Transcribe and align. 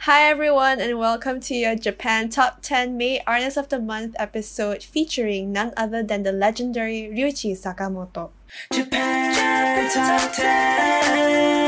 Hi 0.00 0.30
everyone 0.30 0.78
and 0.80 0.98
welcome 0.98 1.40
to 1.40 1.54
your 1.54 1.74
Japan 1.74 2.28
Top 2.28 2.62
10 2.62 2.96
May 2.96 3.22
Artist 3.26 3.56
of 3.56 3.70
the 3.70 3.80
Month 3.80 4.14
episode 4.18 4.84
featuring 4.84 5.50
none 5.52 5.72
other 5.76 6.02
than 6.02 6.22
the 6.22 6.32
legendary 6.32 7.10
Ryuichi 7.12 7.58
Sakamoto. 7.58 8.30
Japan 8.72 9.90
Top 9.90 10.32
10. 10.32 11.65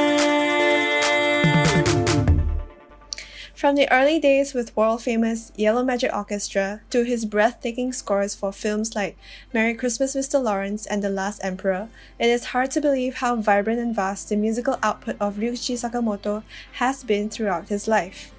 From 3.59 3.75
the 3.75 3.91
early 3.91 4.21
days 4.21 4.55
with 4.55 4.77
world 4.77 5.03
famous 5.03 5.51
Yellow 5.57 5.83
Magic 5.83 6.15
Orchestra 6.15 6.81
to 6.91 7.03
his 7.03 7.25
breathtaking 7.25 7.93
scores 7.93 8.33
for 8.33 8.53
films 8.53 8.95
like 8.95 9.19
Merry 9.53 9.75
Christmas 9.75 10.15
Mr. 10.15 10.41
Lawrence 10.41 10.87
and 10.87 11.03
The 11.03 11.11
Last 11.11 11.41
Emperor, 11.43 11.89
it 12.21 12.29
is 12.29 12.55
hard 12.55 12.71
to 12.71 12.81
believe 12.81 13.17
how 13.17 13.35
vibrant 13.35 13.81
and 13.81 13.93
vast 13.93 14.29
the 14.29 14.37
musical 14.37 14.79
output 14.81 15.17
of 15.19 15.39
Ryuichi 15.39 15.75
Sakamoto 15.75 16.45
has 16.75 17.03
been 17.03 17.29
throughout 17.29 17.67
his 17.67 17.89
life. 17.89 18.31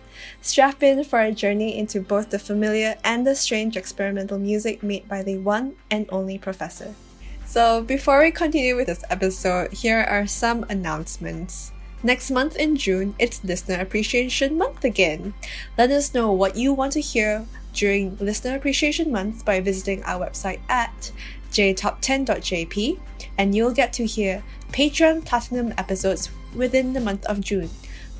Strap 0.41 0.81
in 0.83 1.03
for 1.03 1.19
a 1.19 1.33
journey 1.33 1.77
into 1.77 1.99
both 1.99 2.29
the 2.29 2.39
familiar 2.39 2.95
and 3.03 3.27
the 3.27 3.35
strange 3.35 3.75
experimental 3.75 4.39
music 4.39 4.81
made 4.81 5.09
by 5.09 5.21
the 5.21 5.37
one 5.37 5.75
and 5.91 6.05
only 6.13 6.37
professor. 6.37 6.95
So, 7.45 7.83
before 7.83 8.21
we 8.21 8.31
continue 8.31 8.77
with 8.77 8.87
this 8.87 9.03
episode, 9.09 9.73
here 9.73 9.99
are 9.99 10.25
some 10.27 10.65
announcements. 10.69 11.73
Next 12.01 12.31
month 12.31 12.55
in 12.55 12.77
June, 12.77 13.13
it's 13.19 13.43
Listener 13.43 13.81
Appreciation 13.81 14.57
Month 14.57 14.85
again. 14.85 15.33
Let 15.77 15.91
us 15.91 16.13
know 16.13 16.31
what 16.31 16.55
you 16.55 16.71
want 16.71 16.93
to 16.93 17.01
hear 17.01 17.45
during 17.73 18.15
Listener 18.21 18.55
Appreciation 18.55 19.11
Month 19.11 19.43
by 19.43 19.59
visiting 19.59 20.01
our 20.03 20.25
website 20.25 20.61
at 20.69 21.11
jtop10.jp 21.51 22.99
and 23.37 23.53
you'll 23.53 23.73
get 23.73 23.91
to 23.93 24.05
hear 24.05 24.43
Patreon 24.71 25.25
Platinum 25.25 25.73
episodes 25.77 26.29
within 26.55 26.93
the 26.93 27.01
month 27.01 27.25
of 27.25 27.41
June, 27.41 27.69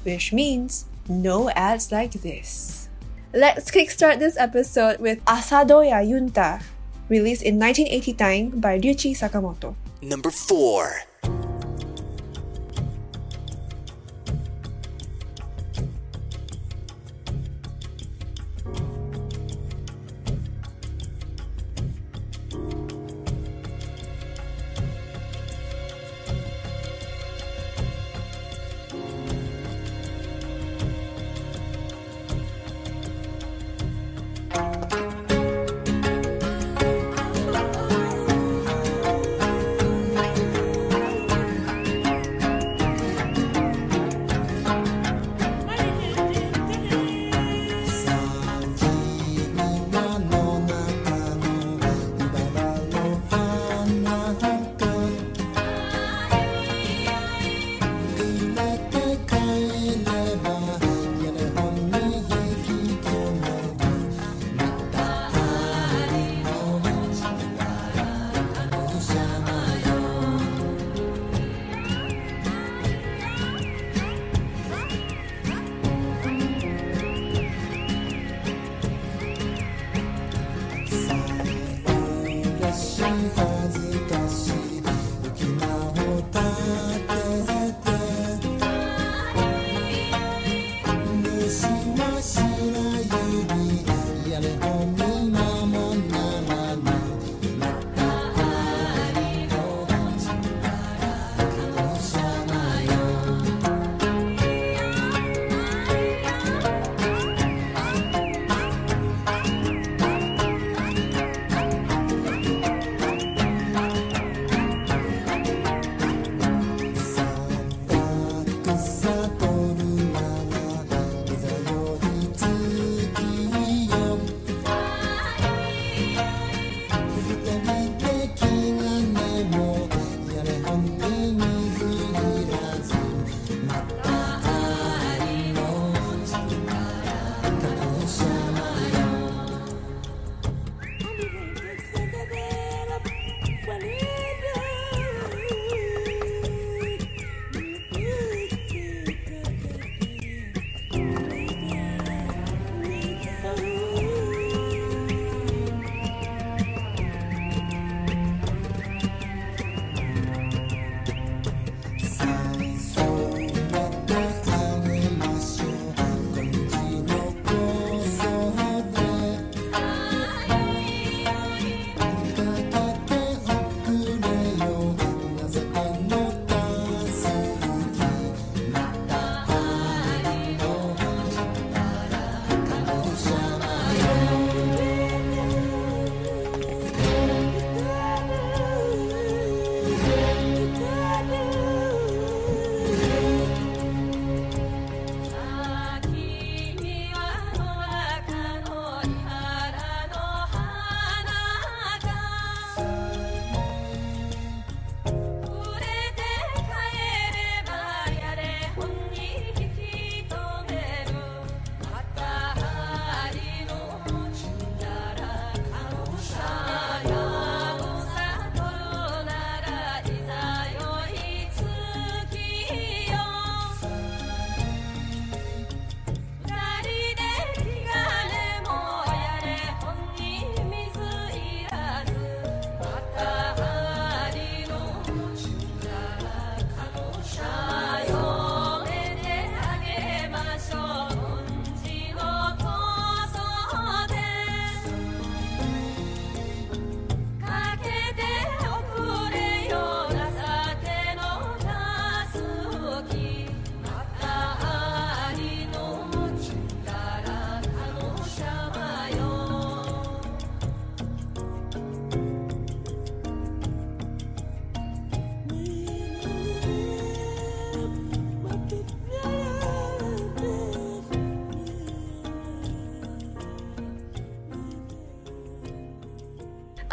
which 0.04 0.34
means 0.34 0.86
no 1.08 1.50
ads 1.52 1.90
like 1.90 2.12
this. 2.12 2.90
Let's 3.34 3.72
kickstart 3.72 4.20
this 4.20 4.36
episode 4.38 5.00
with 5.00 5.24
Asadoya 5.24 6.04
Yunta, 6.04 6.62
released 7.08 7.44
in 7.44 7.58
1989 7.58 8.60
by 8.60 8.78
Ryuichi 8.78 9.16
Sakamoto. 9.16 9.76
Number 10.02 10.32
4. 10.32 11.69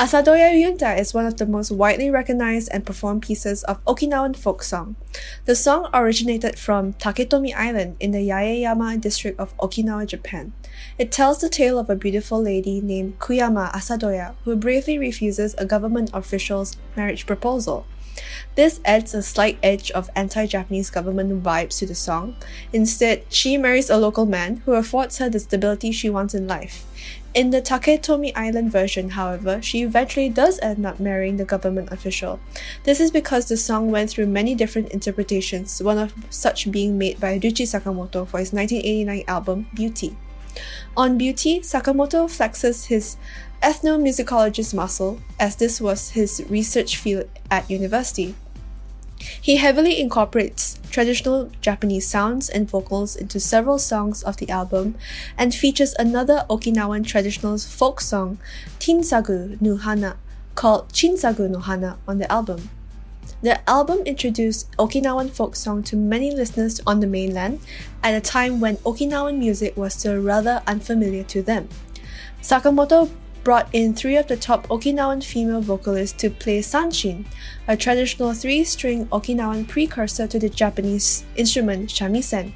Asadoya 0.06 0.54
Yunta 0.54 0.96
is 0.96 1.12
one 1.14 1.26
of 1.26 1.36
the 1.36 1.46
most 1.46 1.72
widely 1.72 2.10
recognized 2.10 2.68
and 2.70 2.86
performed 2.86 3.22
pieces 3.22 3.64
of 3.64 3.84
Okinawan 3.86 4.36
folk 4.36 4.62
song. 4.62 4.94
The 5.46 5.56
song 5.56 5.90
originated 5.92 6.60
from 6.60 6.92
Taketomi 6.92 7.52
Island 7.52 7.96
in 7.98 8.12
the 8.12 8.28
Yaeyama 8.28 9.00
district 9.00 9.40
of 9.40 9.56
Okinawa, 9.56 10.06
Japan. 10.06 10.52
It 10.96 11.10
tells 11.10 11.40
the 11.40 11.48
tale 11.48 11.76
of 11.76 11.90
a 11.90 11.96
beautiful 11.96 12.40
lady 12.40 12.80
named 12.80 13.18
Kuyama 13.18 13.72
Asadoya 13.72 14.36
who 14.44 14.54
bravely 14.54 14.96
refuses 14.96 15.56
a 15.58 15.66
government 15.66 16.10
official's 16.14 16.76
marriage 16.94 17.26
proposal. 17.26 17.84
This 18.54 18.80
adds 18.84 19.12
a 19.12 19.22
slight 19.22 19.58
edge 19.60 19.90
of 19.90 20.08
anti 20.14 20.46
Japanese 20.46 20.88
government 20.88 21.42
vibes 21.42 21.78
to 21.78 21.86
the 21.86 21.96
song. 21.96 22.36
Instead, 22.72 23.24
she 23.28 23.58
marries 23.58 23.90
a 23.90 23.98
local 23.98 24.24
man 24.24 24.62
who 24.66 24.74
affords 24.74 25.18
her 25.18 25.28
the 25.28 25.40
stability 25.40 25.90
she 25.90 26.08
wants 26.08 26.32
in 26.32 26.46
life. 26.46 26.86
In 27.36 27.50
the 27.50 27.60
Taketomi 27.60 28.32
Island 28.34 28.72
version, 28.72 29.10
however, 29.10 29.60
she 29.60 29.82
eventually 29.82 30.30
does 30.30 30.58
end 30.60 30.86
up 30.86 30.98
marrying 30.98 31.36
the 31.36 31.44
government 31.44 31.92
official. 31.92 32.40
This 32.84 32.98
is 32.98 33.10
because 33.10 33.44
the 33.44 33.58
song 33.58 33.90
went 33.90 34.08
through 34.08 34.28
many 34.28 34.54
different 34.54 34.88
interpretations, 34.88 35.82
one 35.82 35.98
of 35.98 36.14
such 36.30 36.72
being 36.72 36.96
made 36.96 37.20
by 37.20 37.38
Ryuichi 37.38 37.66
Sakamoto 37.66 38.26
for 38.26 38.38
his 38.38 38.54
1989 38.54 39.24
album 39.28 39.66
Beauty. 39.74 40.16
On 40.96 41.18
Beauty, 41.18 41.60
Sakamoto 41.60 42.24
flexes 42.24 42.86
his 42.86 43.18
ethnomusicologist 43.62 44.72
muscle, 44.72 45.20
as 45.38 45.56
this 45.56 45.78
was 45.78 46.12
his 46.12 46.42
research 46.48 46.96
field 46.96 47.28
at 47.50 47.70
university. 47.70 48.34
He 49.40 49.56
heavily 49.56 50.00
incorporates 50.00 50.78
traditional 50.90 51.50
Japanese 51.60 52.06
sounds 52.06 52.48
and 52.48 52.68
vocals 52.68 53.16
into 53.16 53.38
several 53.38 53.78
songs 53.78 54.22
of 54.22 54.36
the 54.38 54.48
album 54.48 54.94
and 55.36 55.54
features 55.54 55.94
another 55.98 56.44
Okinawan 56.48 57.06
traditional 57.06 57.58
folk 57.58 58.00
song, 58.00 58.38
Tinsagu 58.78 59.60
no 59.60 59.76
Hana, 59.76 60.16
called 60.54 60.88
Chinsagu 60.92 61.50
no 61.50 61.60
Hana 61.60 61.98
on 62.08 62.18
the 62.18 62.30
album. 62.30 62.70
The 63.42 63.68
album 63.68 63.98
introduced 64.06 64.70
Okinawan 64.78 65.30
folk 65.30 65.56
song 65.56 65.82
to 65.84 65.96
many 65.96 66.30
listeners 66.34 66.80
on 66.86 67.00
the 67.00 67.06
mainland 67.06 67.60
at 68.02 68.14
a 68.14 68.20
time 68.20 68.60
when 68.60 68.78
Okinawan 68.78 69.38
music 69.38 69.76
was 69.76 69.94
still 69.94 70.18
rather 70.20 70.62
unfamiliar 70.66 71.24
to 71.24 71.42
them. 71.42 71.68
Sakamoto 72.40 73.10
brought 73.46 73.68
in 73.72 73.94
three 73.94 74.16
of 74.16 74.26
the 74.26 74.36
top 74.36 74.66
Okinawan 74.66 75.22
female 75.22 75.60
vocalists 75.60 76.20
to 76.20 76.28
play 76.28 76.58
sanshin, 76.58 77.24
a 77.68 77.76
traditional 77.76 78.34
three 78.34 78.64
string 78.64 79.06
Okinawan 79.06 79.68
precursor 79.68 80.26
to 80.26 80.36
the 80.40 80.48
Japanese 80.48 81.24
instrument 81.36 81.88
shamisen, 81.88 82.50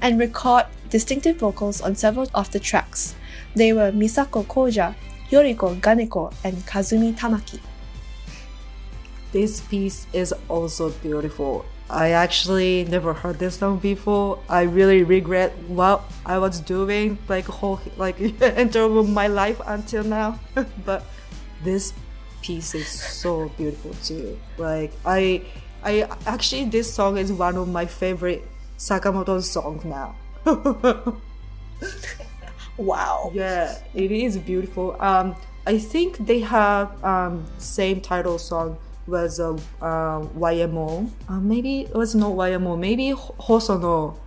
and 0.00 0.20
record 0.20 0.66
distinctive 0.88 1.38
vocals 1.38 1.80
on 1.80 1.96
several 1.96 2.30
of 2.32 2.48
the 2.52 2.60
tracks. 2.60 3.16
They 3.56 3.72
were 3.72 3.90
Misako 3.90 4.46
Koja, 4.46 4.94
Yoriko 5.32 5.80
Ganeko, 5.80 6.32
and 6.44 6.54
Kazumi 6.58 7.18
Tamaki. 7.18 7.58
This 9.32 9.60
piece 9.62 10.06
is 10.12 10.32
also 10.48 10.90
beautiful. 10.90 11.64
I 11.88 12.10
actually 12.10 12.84
never 12.84 13.14
heard 13.14 13.38
this 13.38 13.58
song 13.58 13.78
before. 13.78 14.40
I 14.48 14.62
really 14.62 15.04
regret 15.04 15.56
what 15.68 16.02
I 16.24 16.38
was 16.38 16.60
doing 16.60 17.18
like 17.28 17.44
whole 17.46 17.80
like 17.96 18.18
entire 18.40 18.88
my 18.88 19.28
life 19.28 19.60
until 19.64 20.02
now. 20.02 20.40
but 20.84 21.04
this 21.62 21.92
piece 22.42 22.74
is 22.74 22.88
so 22.88 23.50
beautiful 23.56 23.94
too. 24.02 24.38
Like 24.58 24.92
I 25.04 25.42
I 25.84 26.08
actually 26.26 26.64
this 26.64 26.92
song 26.92 27.18
is 27.18 27.32
one 27.32 27.56
of 27.56 27.68
my 27.68 27.86
favorite 27.86 28.42
Sakamoto 28.78 29.40
songs 29.42 29.84
now. 29.84 30.16
Wow. 32.78 33.30
yeah, 33.32 33.78
it 33.94 34.10
is 34.12 34.36
beautiful. 34.36 34.96
Um 35.00 35.34
I 35.66 35.78
think 35.78 36.18
they 36.18 36.40
have 36.40 37.02
um 37.02 37.46
same 37.58 38.00
title 38.00 38.38
song 38.38 38.76
was 39.06 39.38
a 39.38 39.50
uh, 39.80 40.20
YMO. 40.36 41.10
Uh, 41.28 41.40
maybe 41.40 41.82
it 41.82 41.94
was 41.94 42.14
not 42.14 42.32
YMO. 42.32 42.78
Maybe 42.78 43.12
Hosono, 43.12 44.18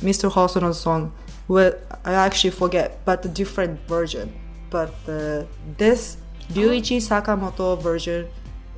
Mr. 0.00 0.30
Hosono's 0.30 0.80
song. 0.80 1.12
Well, 1.46 1.74
I 2.04 2.14
actually 2.14 2.50
forget, 2.50 3.04
but 3.04 3.22
the 3.22 3.28
different 3.28 3.80
version. 3.86 4.32
But 4.70 4.92
the 5.04 5.46
this 5.76 6.16
Ryuichi 6.52 6.98
Sakamoto 6.98 7.80
version 7.80 8.28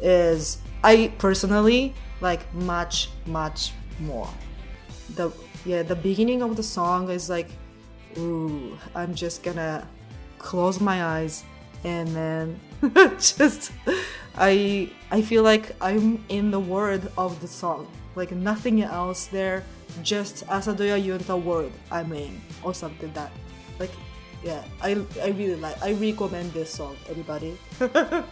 is 0.00 0.58
I 0.82 1.12
personally 1.18 1.94
like 2.20 2.52
much 2.54 3.10
much 3.26 3.72
more. 4.00 4.28
The 5.14 5.30
yeah 5.64 5.82
the 5.82 5.96
beginning 5.96 6.42
of 6.42 6.56
the 6.56 6.62
song 6.62 7.10
is 7.10 7.30
like, 7.30 7.48
ooh, 8.18 8.76
I'm 8.94 9.14
just 9.14 9.42
gonna 9.42 9.86
close 10.38 10.80
my 10.80 11.04
eyes 11.04 11.44
and 11.84 12.08
then 12.08 12.60
just 13.18 13.72
I 14.36 14.90
I 15.10 15.22
feel 15.22 15.42
like 15.42 15.74
I'm 15.80 16.24
in 16.28 16.50
the 16.50 16.60
word 16.60 17.10
of 17.16 17.40
the 17.40 17.48
song. 17.48 17.86
Like 18.14 18.32
nothing 18.32 18.82
else 18.82 19.26
there, 19.26 19.64
just 20.02 20.46
Asadoya 20.46 20.96
Yunta 21.00 21.40
word 21.40 21.72
I'm 21.90 22.12
in 22.12 22.40
or 22.62 22.74
something 22.74 23.12
that 23.12 23.30
like 23.78 23.92
yeah, 24.42 24.62
I 24.80 25.00
I 25.22 25.28
really 25.28 25.56
like 25.56 25.80
I 25.82 25.92
recommend 25.92 26.52
this 26.52 26.70
song, 26.72 26.96
everybody. 27.08 27.56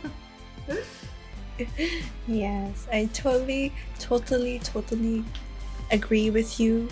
Yes, 2.26 2.86
I 2.90 3.06
totally, 3.12 3.72
totally, 3.98 4.58
totally 4.60 5.24
agree 5.90 6.30
with 6.30 6.58
you. 6.58 6.88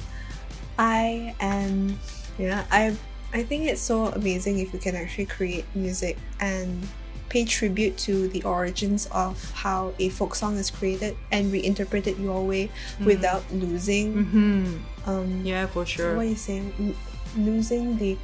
I 0.78 1.34
am, 1.40 1.98
yeah, 2.38 2.64
I, 2.70 2.96
I 3.32 3.42
think 3.42 3.64
it's 3.64 3.80
so 3.80 4.06
amazing 4.06 4.58
if 4.60 4.72
you 4.72 4.78
can 4.78 4.94
actually 4.94 5.26
create 5.26 5.64
music 5.74 6.16
and 6.40 6.86
pay 7.32 7.44
tribute 7.48 7.96
to 7.96 8.28
the 8.28 8.42
origins 8.44 9.08
of 9.10 9.40
how 9.64 9.94
a 9.98 10.12
folk 10.12 10.34
song 10.36 10.58
is 10.60 10.68
created 10.70 11.16
and 11.32 11.48
reinterpret 11.50 12.04
it 12.06 12.18
your 12.20 12.44
way 12.44 12.68
without 13.00 13.40
losing. 13.50 14.12
mm-hmm. 14.12 15.08
Um, 15.08 15.40
Yeah, 15.42 15.64
for 15.66 15.86
sure. 15.88 16.12
what 16.14 16.26
are 16.26 16.28
you 16.28 16.36
saying? 16.36 16.68
L- 16.76 16.94
losing 17.40 17.96
the, 17.96 18.18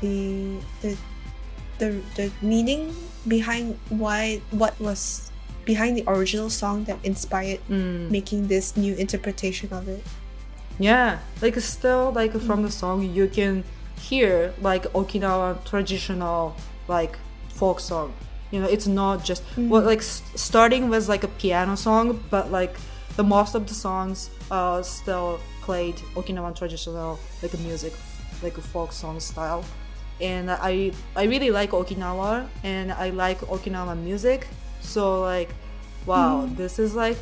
the, 0.00 0.56
the, 0.82 0.96
the, 1.82 1.88
the 2.14 2.26
meaning 2.40 2.94
behind 3.26 3.74
why 3.90 4.40
what 4.54 4.78
was 4.80 5.30
behind 5.66 5.98
the 5.98 6.04
original 6.06 6.48
song 6.48 6.84
that 6.84 6.96
inspired 7.04 7.60
Mm. 7.68 8.08
making 8.10 8.46
this 8.48 8.76
new 8.76 8.94
interpretation 8.94 9.68
of 9.74 9.88
it. 9.90 10.00
Yeah, 10.78 11.18
like 11.42 11.58
still 11.60 12.12
like 12.14 12.32
from 12.40 12.62
the 12.62 12.70
song 12.70 13.02
you 13.02 13.26
can 13.26 13.64
hear 13.98 14.54
like 14.62 14.84
Okinawa 14.94 15.58
traditional 15.66 16.54
like 16.86 17.18
folk 17.50 17.80
song. 17.82 18.14
You 18.50 18.60
know, 18.60 18.66
it's 18.66 18.86
not 18.86 19.24
just 19.24 19.42
well 19.56 19.82
like 19.82 19.98
s- 19.98 20.22
starting 20.34 20.88
with 20.88 21.08
like 21.08 21.24
a 21.24 21.28
piano 21.28 21.76
song, 21.76 22.20
but 22.30 22.50
like 22.50 22.76
the 23.16 23.24
most 23.24 23.54
of 23.54 23.66
the 23.66 23.74
songs 23.74 24.30
uh 24.50 24.82
still 24.82 25.38
played 25.62 25.96
Okinawan 26.14 26.56
traditional 26.56 27.18
like 27.42 27.58
music, 27.60 27.92
like 28.42 28.56
a 28.58 28.62
folk 28.62 28.92
song 28.92 29.20
style. 29.20 29.64
And 30.20 30.50
I 30.50 30.92
I 31.14 31.24
really 31.24 31.50
like 31.50 31.70
Okinawa 31.70 32.48
and 32.64 32.92
I 32.92 33.10
like 33.10 33.40
Okinawa 33.40 33.94
music. 33.96 34.46
So 34.80 35.20
like 35.20 35.50
wow, 36.06 36.48
this 36.56 36.78
is 36.78 36.94
like 36.94 37.18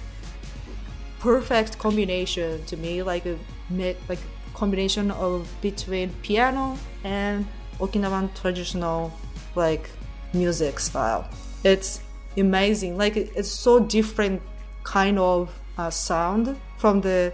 perfect 1.19 1.79
combination 1.79 2.65
to 2.67 2.77
me 2.77 3.03
like 3.03 3.27
a 3.27 3.37
mid 3.71 3.97
like 4.09 4.19
combination 4.55 5.11
of 5.11 5.49
between 5.61 6.11
piano 6.23 6.79
and 7.05 7.47
okinawan 7.81 8.33
traditional 8.41 9.13
like 9.55 9.91
music 10.39 10.79
style. 10.81 11.29
It's 11.65 12.01
amazing. 12.37 12.97
Like 12.97 13.17
it's 13.17 13.51
so 13.51 13.81
different 13.81 14.43
kind 14.85 15.19
of 15.19 15.59
uh, 15.79 15.91
sound 15.91 16.59
from 16.79 17.01
the 17.01 17.33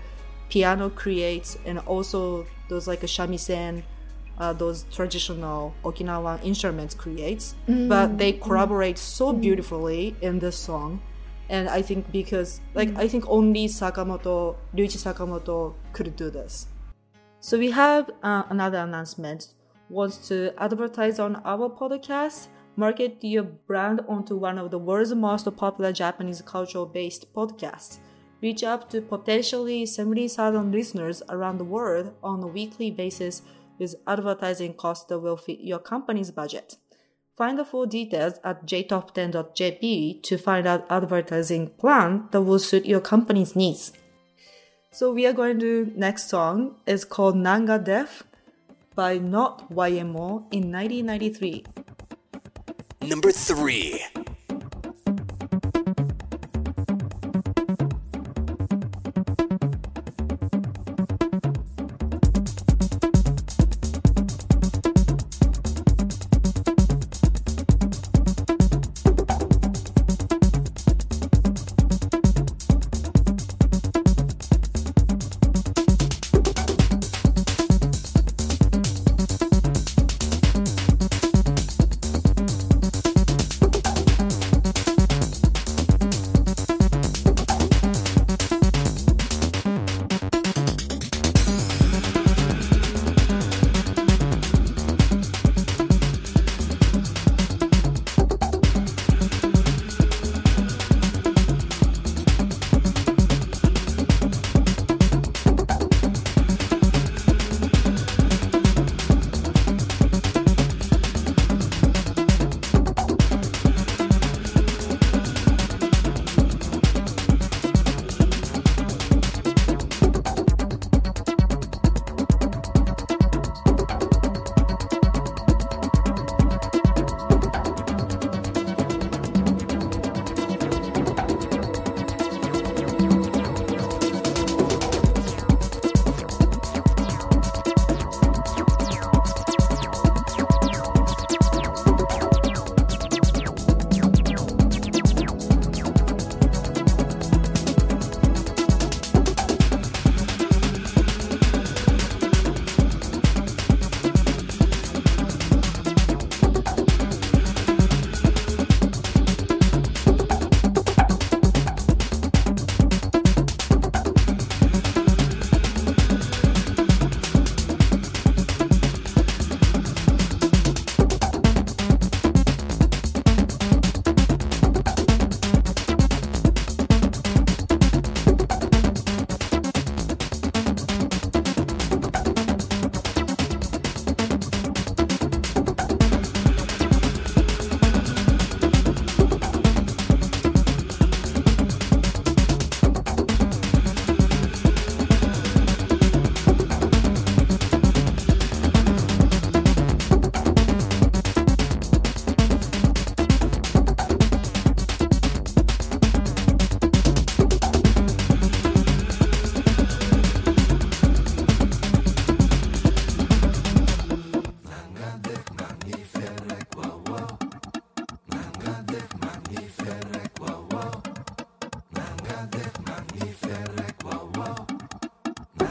piano 0.49 0.90
creates 0.90 1.59
and 1.64 1.78
also 1.80 2.47
those 2.68 2.87
like 2.87 3.02
a 3.02 3.06
shamisen 3.06 3.82
uh, 4.38 4.52
those 4.52 4.85
traditional 4.90 5.75
okinawan 5.85 6.42
instruments 6.44 6.94
creates. 6.94 7.54
But 7.88 8.18
they 8.18 8.32
collaborate 8.32 8.99
so 8.99 9.32
beautifully 9.32 10.16
in 10.21 10.38
this 10.38 10.56
song. 10.56 11.00
And 11.49 11.68
I 11.68 11.82
think 11.82 12.11
because 12.11 12.61
like 12.75 12.97
I 12.97 13.06
think 13.09 13.25
only 13.28 13.66
Sakamoto, 13.68 14.56
Ryuichi 14.75 14.99
Sakamoto 14.99 15.75
could 15.92 16.16
do 16.16 16.30
this. 16.30 16.66
So 17.40 17.59
we 17.59 17.71
have 17.71 18.11
uh, 18.23 18.44
another 18.50 18.78
announcement. 18.78 19.49
Wants 19.88 20.28
to 20.28 20.54
advertise 20.56 21.18
on 21.18 21.37
our 21.44 21.68
podcast? 21.68 22.49
Market 22.76 23.19
your 23.21 23.43
brand 23.43 24.00
onto 24.09 24.35
one 24.35 24.59
of 24.59 24.71
the 24.71 24.79
world's 24.79 25.14
most 25.14 25.49
popular 25.57 25.93
Japanese 25.93 26.41
cultural-based 26.41 27.33
podcasts. 27.35 27.99
Reach 28.41 28.64
up 28.64 28.88
to 28.91 29.00
potentially 29.02 29.85
70,000 29.85 30.73
listeners 30.73 31.23
around 31.29 31.59
the 31.59 31.64
world 31.64 32.14
on 32.23 32.43
a 32.43 32.47
weekly 32.47 32.91
basis 32.91 33.43
with 33.79 33.95
advertising 34.07 34.75
costs 34.75 35.05
that 35.07 35.19
will 35.19 35.37
fit 35.37 35.61
your 35.61 35.79
company's 35.79 36.31
budget. 36.31 36.76
Find 37.37 37.59
the 37.59 37.64
full 37.64 37.87
details 37.87 38.35
at 38.45 38.67
jtop10.jp 38.67 40.23
to 40.23 40.38
find 40.38 40.67
out 40.67 40.87
advertising 40.91 41.69
plan 41.71 42.29
that 42.31 42.43
will 42.43 42.59
suit 42.59 42.87
your 42.87 43.00
company's 43.00 43.55
needs. 43.55 43.93
So 44.91 45.12
we 45.12 45.26
are 45.26 45.33
going 45.33 45.59
to 45.61 45.93
next 45.97 46.29
song 46.29 46.76
is 46.87 47.05
called 47.05 47.37
Nanga 47.37 47.79
Def 47.79 48.23
by 48.95 49.19
Not 49.19 49.71
YMO 49.71 50.47
in 50.52 50.71
1993. 50.71 51.64
Number 53.02 53.32
three. 53.32 54.12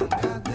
got 0.10 0.43
the 0.46 0.50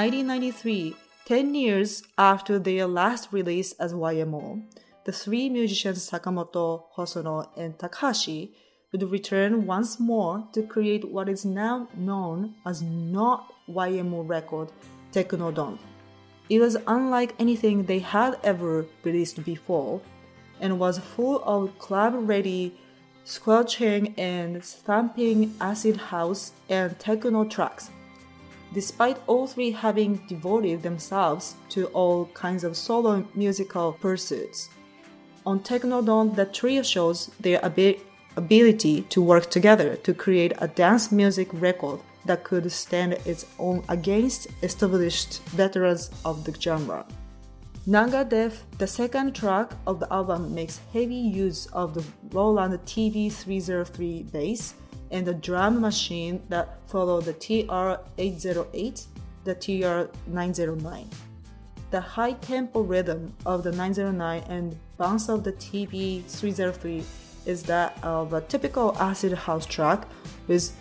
1993, 0.00 0.96
10 1.26 1.54
years 1.54 2.02
after 2.16 2.58
their 2.58 2.86
last 2.86 3.28
release 3.32 3.72
as 3.72 3.92
YMO, 3.92 4.62
the 5.04 5.12
three 5.12 5.50
musicians 5.50 6.08
Sakamoto, 6.08 6.84
Hosono, 6.96 7.50
and 7.54 7.78
Takahashi 7.78 8.54
would 8.90 9.02
return 9.10 9.66
once 9.66 10.00
more 10.00 10.48
to 10.54 10.62
create 10.62 11.04
what 11.12 11.28
is 11.28 11.44
now 11.44 11.86
known 11.94 12.54
as 12.64 12.80
not 12.80 13.52
YMO 13.68 14.26
record, 14.26 14.72
Technodon. 15.12 15.78
It 16.48 16.60
was 16.60 16.78
unlike 16.86 17.34
anything 17.38 17.84
they 17.84 17.98
had 17.98 18.38
ever 18.42 18.86
released 19.04 19.44
before 19.44 20.00
and 20.60 20.78
was 20.78 20.98
full 20.98 21.42
of 21.44 21.78
club 21.78 22.14
ready, 22.16 22.74
squelching 23.24 24.14
and 24.16 24.64
thumping 24.64 25.54
acid 25.60 25.98
house 25.98 26.52
and 26.70 26.98
techno 26.98 27.44
tracks. 27.44 27.90
Despite 28.72 29.18
all 29.26 29.46
three 29.46 29.72
having 29.72 30.22
devoted 30.28 30.82
themselves 30.82 31.56
to 31.70 31.86
all 31.86 32.26
kinds 32.34 32.62
of 32.62 32.76
solo 32.76 33.26
musical 33.34 33.92
pursuits, 33.94 34.68
on 35.44 35.60
Technodon, 35.60 36.36
the 36.36 36.44
trio 36.44 36.82
shows 36.82 37.30
their 37.40 37.64
abi- 37.64 38.00
ability 38.36 39.02
to 39.02 39.22
work 39.22 39.50
together 39.50 39.96
to 39.96 40.14
create 40.14 40.52
a 40.58 40.68
dance 40.68 41.10
music 41.10 41.48
record 41.54 42.00
that 42.26 42.44
could 42.44 42.70
stand 42.70 43.14
its 43.24 43.46
own 43.58 43.82
against 43.88 44.48
established 44.62 45.42
veterans 45.48 46.10
of 46.24 46.44
the 46.44 46.54
genre. 46.60 47.06
Nanga 47.86 48.24
Def, 48.24 48.64
the 48.76 48.86
second 48.86 49.34
track 49.34 49.72
of 49.86 49.98
the 49.98 50.12
album, 50.12 50.54
makes 50.54 50.80
heavy 50.92 51.14
use 51.14 51.66
of 51.72 51.94
the 51.94 52.04
Roland 52.30 52.74
TB303 52.84 54.30
bass 54.30 54.74
and 55.10 55.26
the 55.26 55.34
drum 55.34 55.80
machine 55.80 56.42
that 56.48 56.78
follow 56.86 57.20
the 57.20 57.34
TR808, 57.34 59.06
the 59.44 59.54
TR909. 59.54 61.06
The 61.90 62.00
high 62.00 62.32
tempo 62.34 62.82
rhythm 62.82 63.34
of 63.44 63.64
the 63.64 63.72
909 63.72 64.44
and 64.48 64.76
bounce 64.96 65.28
of 65.28 65.42
the 65.42 65.52
TB303 65.52 67.04
is 67.46 67.62
that 67.64 67.98
of 68.02 68.32
a 68.32 68.40
typical 68.42 68.96
acid 68.98 69.32
house 69.32 69.66
track 69.66 70.06
with 70.46 70.72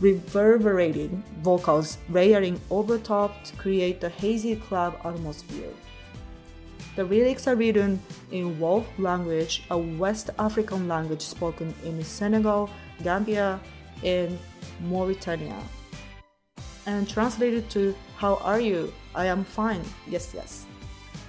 reverberating 0.00 1.22
vocals 1.40 1.98
layering 2.08 2.60
over 2.70 2.98
top 2.98 3.44
to 3.44 3.56
create 3.56 4.00
the 4.00 4.08
hazy 4.08 4.56
club 4.56 4.98
atmosphere. 5.04 5.70
The 6.94 7.04
lyrics 7.04 7.48
are 7.48 7.54
written 7.54 8.00
in 8.30 8.56
Wolof 8.56 8.84
language, 8.98 9.62
a 9.70 9.78
West 9.78 10.28
African 10.38 10.88
language 10.88 11.22
spoken 11.22 11.74
in 11.84 12.04
Senegal, 12.04 12.68
Gambia, 13.02 13.60
and 14.04 14.38
Mauritania. 14.80 15.58
And 16.86 17.08
translated 17.08 17.70
to 17.70 17.94
How 18.16 18.36
are 18.36 18.60
you? 18.60 18.92
I 19.14 19.26
am 19.26 19.44
fine. 19.44 19.82
Yes, 20.08 20.32
yes. 20.34 20.66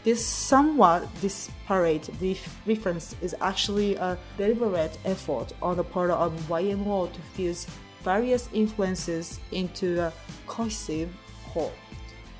This 0.03 0.23
somewhat 0.23 1.07
disparate 1.21 2.09
ref- 2.21 2.67
reference 2.67 3.15
is 3.21 3.35
actually 3.39 3.95
a 3.95 4.17
deliberate 4.37 4.97
effort 5.05 5.53
on 5.61 5.77
the 5.77 5.83
part 5.83 6.11
of 6.11 6.33
YMO 6.49 7.11
to 7.11 7.21
fuse 7.33 7.65
various 8.03 8.49
influences 8.53 9.39
into 9.51 10.01
a 10.01 10.13
cohesive 10.45 11.09
whole. 11.45 11.71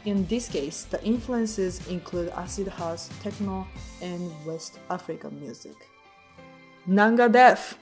In 0.05 0.25
this 0.27 0.49
case, 0.49 0.83
the 0.83 1.01
influences 1.05 1.87
include 1.87 2.29
acid 2.35 2.67
house, 2.67 3.09
techno, 3.21 3.65
and 4.01 4.29
West 4.45 4.79
African 4.89 5.39
music. 5.39 5.75
Nanga 6.85 7.29
Def, 7.29 7.77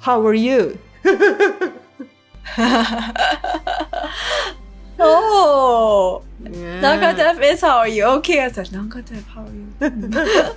how 0.00 0.26
are 0.26 0.34
you? 0.34 0.78
Oh, 5.04 6.22
Nanga 6.38 7.14
Def 7.16 7.40
is 7.42 7.60
how 7.60 7.78
are 7.78 7.88
you? 7.88 8.04
Okay, 8.04 8.44
I 8.44 8.52
said 8.52 8.70
Nanga 8.72 9.02
Def, 9.02 9.26
how 9.26 9.42
are 9.42 9.50
you? 9.50 9.66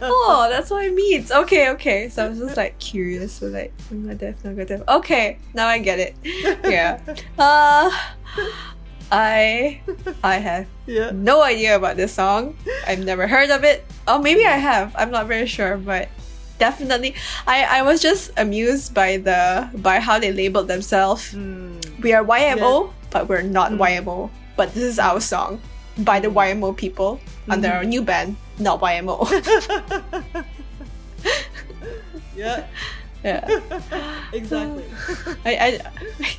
oh, 0.03 0.47
that's 0.51 0.69
what 0.69 0.85
it 0.85 0.93
means. 0.93 1.31
Okay, 1.31 1.69
okay. 1.69 2.09
So 2.09 2.25
I 2.25 2.29
was 2.29 2.37
just 2.39 2.57
like 2.57 2.77
curious, 2.79 3.33
so 3.33 3.47
like 3.47 3.73
Nanga 3.89 4.65
Def. 4.65 4.87
Okay, 4.87 5.39
now 5.53 5.67
I 5.67 5.79
get 5.79 5.99
it. 5.99 6.15
Yeah. 6.65 6.99
Uh, 7.39 7.89
I 9.11 9.81
I 10.23 10.35
have 10.37 10.67
Yeah. 10.85 11.11
no 11.13 11.41
idea 11.41 11.75
about 11.75 11.95
this 11.95 12.11
song. 12.13 12.55
I've 12.85 13.03
never 13.03 13.27
heard 13.27 13.49
of 13.49 13.63
it. 13.63 13.85
Oh, 14.07 14.19
maybe 14.19 14.45
I 14.45 14.57
have. 14.57 14.93
I'm 14.97 15.09
not 15.11 15.27
very 15.27 15.47
sure, 15.47 15.77
but 15.77 16.09
definitely, 16.57 17.15
I 17.47 17.79
I 17.79 17.81
was 17.81 18.01
just 18.01 18.31
amused 18.37 18.93
by 18.93 19.17
the 19.17 19.69
by 19.79 19.99
how 19.99 20.19
they 20.19 20.31
labeled 20.31 20.67
themselves. 20.67 21.31
Hmm. 21.31 21.79
We 22.01 22.13
are 22.13 22.23
YMO, 22.23 22.91
but 23.11 23.27
we're 23.27 23.41
not 23.41 23.71
hmm. 23.71 23.81
YMO. 23.81 24.29
But 24.55 24.73
this 24.73 24.83
is 24.83 24.99
our 24.99 25.19
song 25.19 25.59
by 25.99 26.19
the 26.19 26.29
hmm. 26.29 26.37
YMO 26.37 26.75
people 26.75 27.19
under 27.49 27.69
our 27.69 27.83
new 27.83 28.01
band, 28.01 28.35
not 28.59 28.79
YMO. 28.81 29.27
Yeah, 32.35 32.67
yeah. 33.23 33.47
exactly. 34.33 34.83
I, 35.45 35.55
I, 35.55 36.35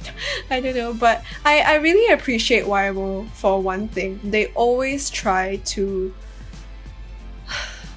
I 0.50 0.61
don't 0.61 0.76
know, 0.76 0.92
but 0.92 1.24
I, 1.44 1.61
I 1.61 1.74
really 1.76 2.12
appreciate 2.12 2.64
YMO 2.64 3.31
for 3.31 3.61
one 3.61 3.88
thing. 3.88 4.20
They 4.22 4.48
always 4.48 5.09
try 5.09 5.57
to, 5.57 6.14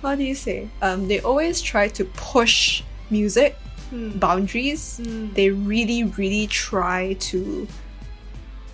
what 0.01 0.17
do 0.17 0.23
you 0.23 0.35
say? 0.35 0.69
Um, 0.81 1.07
they 1.07 1.19
always 1.21 1.61
try 1.61 1.87
to 1.89 2.05
push 2.05 2.83
music 3.09 3.55
hmm. 3.89 4.17
boundaries. 4.17 4.97
Hmm. 4.97 5.33
They 5.33 5.49
really, 5.49 6.03
really 6.03 6.47
try 6.47 7.13
to 7.31 7.67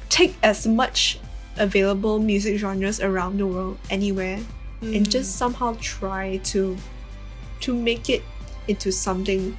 take 0.09 0.35
as 0.43 0.67
much 0.67 1.19
available 1.57 2.19
music 2.19 2.57
genres 2.57 2.99
around 2.99 3.38
the 3.38 3.47
world, 3.47 3.77
anywhere, 3.89 4.39
and 4.81 5.05
hmm. 5.05 5.11
just 5.11 5.38
somehow 5.38 5.77
try 5.79 6.38
to 6.51 6.77
to 7.61 7.73
make 7.73 8.09
it 8.09 8.21
into 8.67 8.91
something 8.91 9.57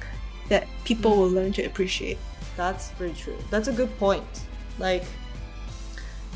that 0.49 0.67
people 0.85 1.17
will 1.17 1.29
learn 1.29 1.51
to 1.53 1.63
appreciate. 1.63 2.17
That's 2.55 2.91
very 2.91 3.13
true. 3.13 3.37
That's 3.49 3.67
a 3.67 3.73
good 3.73 3.95
point. 3.97 4.23
Like, 4.79 5.03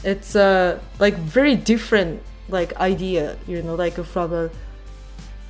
it's 0.04 0.36
a 0.36 0.82
like 1.00 1.16
very 1.16 1.56
different 1.56 2.22
like 2.50 2.76
idea, 2.78 3.38
you 3.48 3.62
know, 3.62 3.76
like 3.76 3.96
from 4.04 4.34
a 4.34 4.50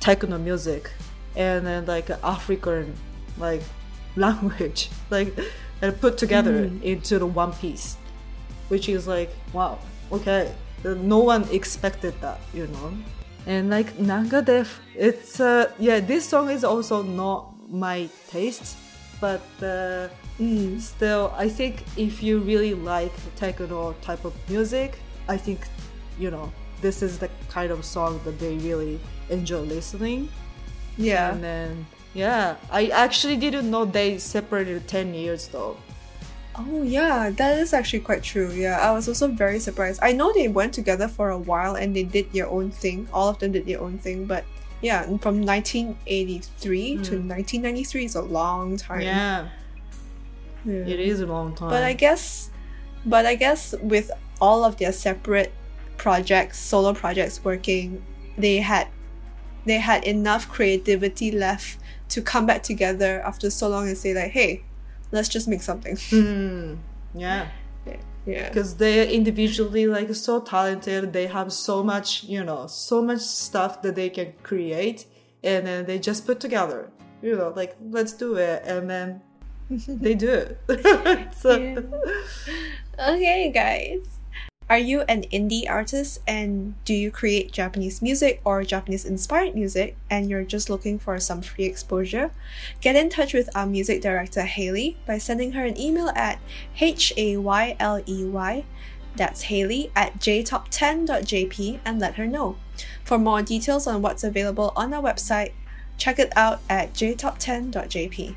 techno 0.02 0.36
music 0.36 0.90
and 1.36 1.66
then 1.66 1.86
like 1.86 2.10
African 2.10 2.94
like 3.38 3.62
language, 4.16 4.90
like 5.10 5.32
and 5.80 5.98
put 6.00 6.18
together 6.18 6.70
into 6.82 7.18
the 7.18 7.26
one 7.26 7.52
piece, 7.54 7.96
which 8.68 8.88
is 8.88 9.06
like 9.06 9.30
wow, 9.52 9.78
okay, 10.10 10.52
no 10.84 11.18
one 11.18 11.44
expected 11.50 12.14
that, 12.20 12.40
you 12.52 12.66
know. 12.66 12.92
And 13.46 13.70
like 13.70 13.98
Nanga 13.98 14.42
Def 14.42 14.80
it's 14.94 15.40
uh 15.40 15.72
yeah, 15.78 16.00
this 16.00 16.28
song 16.28 16.50
is 16.50 16.64
also 16.64 17.02
not 17.02 17.52
my 17.70 18.08
taste, 18.28 18.76
but 19.20 19.42
uh, 19.62 20.08
still, 20.78 21.32
I 21.36 21.48
think 21.48 21.84
if 21.96 22.22
you 22.22 22.40
really 22.40 22.74
like 22.74 23.12
techno 23.36 23.94
type 24.02 24.24
of 24.24 24.34
music, 24.48 24.98
I 25.28 25.36
think 25.36 25.60
you 26.18 26.30
know 26.30 26.52
this 26.82 27.02
is 27.02 27.18
the 27.18 27.30
kind 27.48 27.70
of 27.70 27.84
song 27.84 28.20
that 28.24 28.38
they 28.38 28.56
really 28.58 29.00
enjoy 29.32 29.60
listening. 29.60 30.28
Yeah. 30.96 31.32
And 31.32 31.42
then 31.42 31.86
yeah, 32.14 32.56
I 32.70 32.88
actually 32.88 33.36
didn't 33.36 33.70
know 33.70 33.84
they 33.84 34.18
separated 34.18 34.86
ten 34.86 35.14
years 35.14 35.48
though. 35.48 35.76
Oh 36.54 36.82
yeah, 36.82 37.30
that 37.30 37.58
is 37.58 37.72
actually 37.72 38.00
quite 38.00 38.22
true. 38.22 38.52
Yeah, 38.52 38.78
I 38.78 38.92
was 38.92 39.08
also 39.08 39.28
very 39.28 39.58
surprised. 39.58 40.00
I 40.02 40.12
know 40.12 40.32
they 40.32 40.48
went 40.48 40.74
together 40.74 41.08
for 41.08 41.30
a 41.30 41.38
while 41.38 41.76
and 41.76 41.96
they 41.96 42.02
did 42.04 42.30
their 42.32 42.48
own 42.48 42.70
thing. 42.70 43.08
All 43.12 43.28
of 43.30 43.38
them 43.38 43.52
did 43.52 43.64
their 43.64 43.80
own 43.80 43.98
thing, 43.98 44.26
but 44.26 44.44
yeah, 44.82 45.04
from 45.18 45.40
1983 45.40 46.96
hmm. 46.96 47.02
to 47.02 47.10
1993 47.16 48.04
is 48.04 48.14
a 48.16 48.22
long 48.22 48.76
time. 48.76 49.00
Yeah, 49.00 49.48
Yeah. 50.66 50.84
it 50.84 51.00
is 51.00 51.20
a 51.20 51.26
long 51.26 51.54
time. 51.54 51.70
But 51.70 51.84
I 51.84 51.94
guess, 51.94 52.50
but 53.06 53.24
I 53.24 53.34
guess 53.34 53.74
with 53.80 54.10
all 54.40 54.64
of 54.64 54.76
their 54.76 54.92
separate 54.92 55.54
projects, 55.96 56.58
solo 56.58 56.92
projects 56.92 57.42
working, 57.42 58.04
they 58.36 58.58
had 58.58 58.88
they 59.64 59.78
had 59.78 60.04
enough 60.04 60.48
creativity 60.48 61.30
left 61.30 61.78
to 62.10 62.20
come 62.20 62.46
back 62.46 62.62
together 62.62 63.20
after 63.22 63.50
so 63.50 63.68
long 63.68 63.88
and 63.88 63.96
say 63.96 64.14
like, 64.14 64.32
hey, 64.32 64.62
let's 65.10 65.28
just 65.28 65.48
make 65.48 65.62
something. 65.62 65.96
Mm, 66.12 66.78
yeah. 67.14 67.48
yeah. 68.26 68.48
because 68.48 68.76
they're 68.76 69.06
individually 69.06 69.86
like 69.86 70.14
so 70.14 70.40
talented 70.40 71.12
they 71.12 71.26
have 71.26 71.52
so 71.52 71.82
much 71.82 72.22
you 72.22 72.42
know 72.42 72.66
so 72.68 73.02
much 73.02 73.20
stuff 73.20 73.82
that 73.82 73.96
they 73.96 74.08
can 74.08 74.32
create 74.44 75.06
and 75.42 75.66
then 75.66 75.84
they 75.86 75.98
just 75.98 76.24
put 76.24 76.38
together 76.38 76.90
you 77.20 77.36
know 77.36 77.52
like 77.56 77.76
let's 77.90 78.12
do 78.12 78.36
it 78.36 78.62
and 78.64 78.88
then 78.88 79.20
they 79.88 80.14
do 80.14 80.30
it 80.68 81.34
so 81.36 81.82
Okay, 82.98 83.50
guys. 83.50 84.18
Are 84.70 84.78
you 84.78 85.02
an 85.02 85.24
indie 85.24 85.68
artist 85.68 86.20
and 86.26 86.74
do 86.84 86.94
you 86.94 87.10
create 87.10 87.52
Japanese 87.52 88.00
music 88.00 88.40
or 88.44 88.64
Japanese 88.64 89.04
inspired 89.04 89.54
music 89.54 89.96
and 90.08 90.30
you're 90.30 90.44
just 90.44 90.70
looking 90.70 90.98
for 90.98 91.18
some 91.20 91.42
free 91.42 91.64
exposure? 91.64 92.30
Get 92.80 92.96
in 92.96 93.10
touch 93.10 93.34
with 93.34 93.54
our 93.54 93.66
music 93.66 94.00
director 94.00 94.42
Hayley 94.42 94.96
by 95.06 95.18
sending 95.18 95.52
her 95.52 95.64
an 95.64 95.78
email 95.78 96.08
at 96.14 96.38
H 96.80 97.12
A 97.16 97.36
Y 97.36 97.76
L 97.78 98.02
E 98.06 98.24
Y 98.24 98.64
That's 99.14 99.42
Hayley 99.42 99.90
at 99.94 100.18
jtop10.jp 100.20 101.80
and 101.84 101.98
let 101.98 102.14
her 102.14 102.26
know. 102.26 102.56
For 103.04 103.18
more 103.18 103.42
details 103.42 103.86
on 103.86 104.00
what's 104.00 104.24
available 104.24 104.72
on 104.74 104.94
our 104.94 105.02
website, 105.02 105.52
check 105.98 106.18
it 106.18 106.32
out 106.34 106.60
at 106.70 106.94
jtop10.jp. 106.94 108.36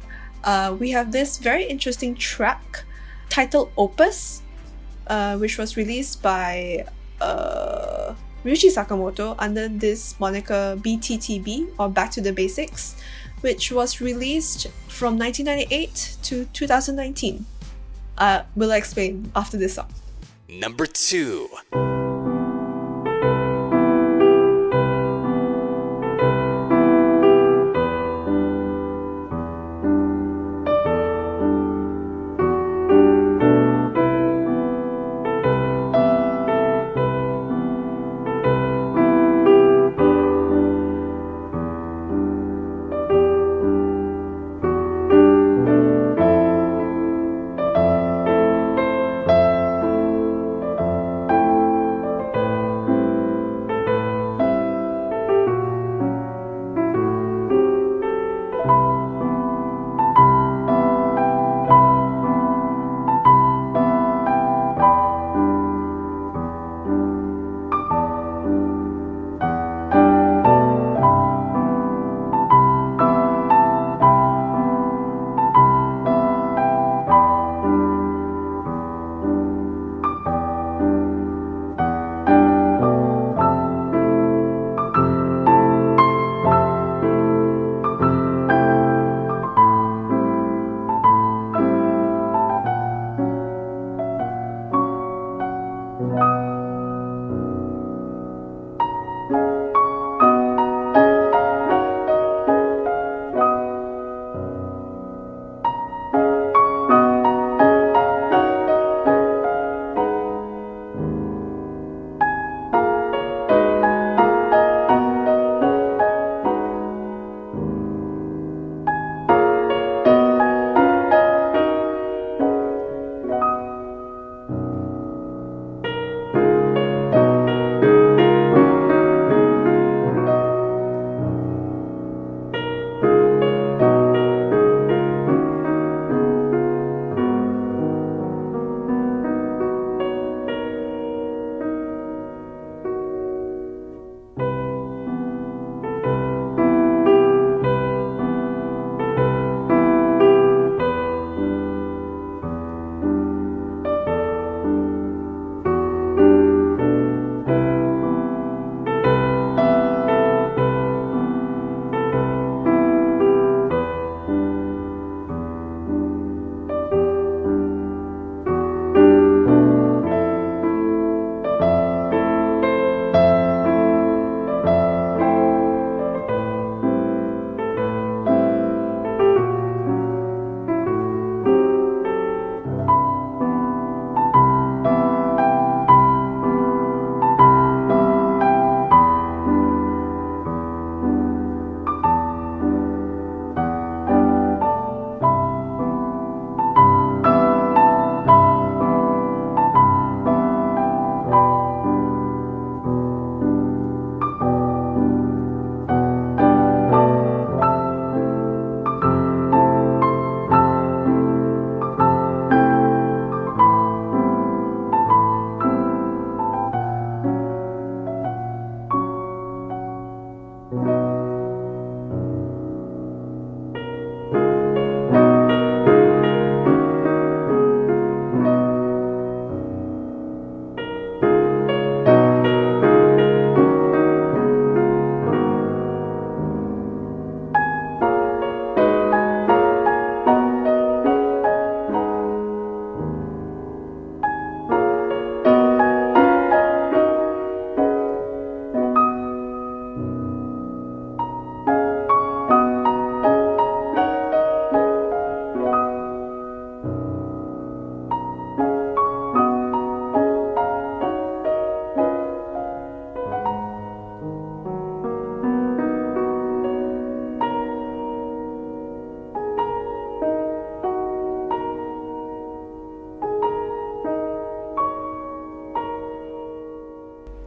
uh, 0.43 0.75
we 0.79 0.91
have 0.91 1.11
this 1.11 1.37
very 1.37 1.65
interesting 1.65 2.15
track 2.15 2.83
titled 3.29 3.71
Opus, 3.77 4.41
uh, 5.07 5.37
which 5.37 5.57
was 5.57 5.77
released 5.77 6.21
by 6.21 6.85
uh, 7.19 8.13
Ryuichi 8.43 8.73
Sakamoto 8.73 9.35
under 9.39 9.67
this 9.67 10.19
moniker 10.19 10.77
BTTB 10.79 11.73
or 11.77 11.89
Back 11.89 12.11
to 12.11 12.21
the 12.21 12.33
Basics, 12.33 12.95
which 13.41 13.71
was 13.71 14.01
released 14.01 14.67
from 14.87 15.17
1998 15.17 16.17
to 16.23 16.45
2019. 16.45 17.45
Uh, 18.17 18.43
we'll 18.55 18.71
explain 18.71 19.31
after 19.35 19.57
this 19.57 19.75
song. 19.75 19.89
Number 20.49 20.85
two. 20.85 21.49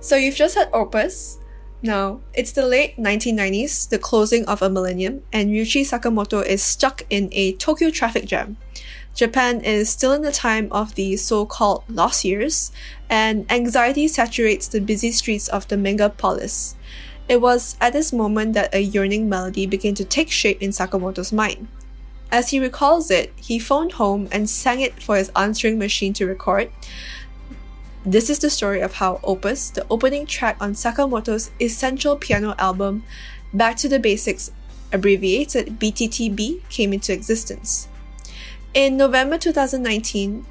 So 0.05 0.17
you've 0.17 0.37
just 0.37 0.55
had 0.55 0.69
Opus. 0.75 1.39
Now, 1.81 2.21
it's 2.35 2.53
the 2.53 2.67
late 2.67 2.99
1990s, 2.99 3.89
the 3.89 3.99
closing 3.99 4.45
of 4.45 4.61
a 4.61 4.69
millennium, 4.69 5.23
and 5.33 5.49
Ryuichi 5.49 5.81
Sakamoto 5.81 6.45
is 6.45 6.63
stuck 6.63 7.01
in 7.09 7.31
a 7.33 7.55
Tokyo 7.55 7.89
traffic 7.89 8.27
jam. 8.27 8.59
Japan 9.15 9.63
is 9.63 9.89
still 9.89 10.13
in 10.13 10.21
the 10.21 10.31
time 10.31 10.69
of 10.71 10.95
the 10.97 11.17
so 11.17 11.47
called 11.47 11.85
lost 11.89 12.23
years, 12.23 12.71
and 13.09 13.51
anxiety 13.51 14.07
saturates 14.07 14.69
the 14.69 14.83
busy 14.83 15.11
streets 15.11 15.49
of 15.49 15.67
the 15.69 15.77
megapolis. 15.77 16.75
It 17.27 17.41
was 17.41 17.79
at 17.81 17.95
this 17.95 18.13
moment 18.13 18.53
that 18.53 18.75
a 18.75 18.83
yearning 18.83 19.31
melody 19.31 19.65
began 19.65 19.95
to 19.95 20.05
take 20.05 20.31
shape 20.31 20.61
in 20.61 20.69
Sakamoto's 20.69 21.33
mind. 21.33 21.67
As 22.31 22.51
he 22.51 22.61
recalls 22.61 23.11
it, 23.11 23.33
he 23.37 23.59
phoned 23.59 23.93
home 23.93 24.29
and 24.31 24.51
sang 24.51 24.81
it 24.81 25.03
for 25.03 25.17
his 25.17 25.33
answering 25.35 25.79
machine 25.79 26.13
to 26.15 26.27
record. 26.27 26.71
This 28.07 28.29
is 28.29 28.39
the 28.39 28.51
story 28.51 28.83
of 28.83 28.93
how 28.93 29.19
Opus, 29.25 29.71
the 29.71 29.87
opening 29.89 30.27
track 30.27 30.59
on 30.61 30.75
Sakamoto's 30.75 31.51
essential 31.59 32.17
piano 32.17 32.55
album, 32.59 33.03
Back 33.55 33.77
to 33.77 33.89
the 33.89 33.99
Basics, 33.99 34.51
abbreviated 34.93 35.81
BTTB, 35.81 36.69
came 36.69 36.93
into 36.93 37.15
existence. 37.15 37.89
In 38.75 38.99
November 38.99 39.39
2019, 39.39 40.45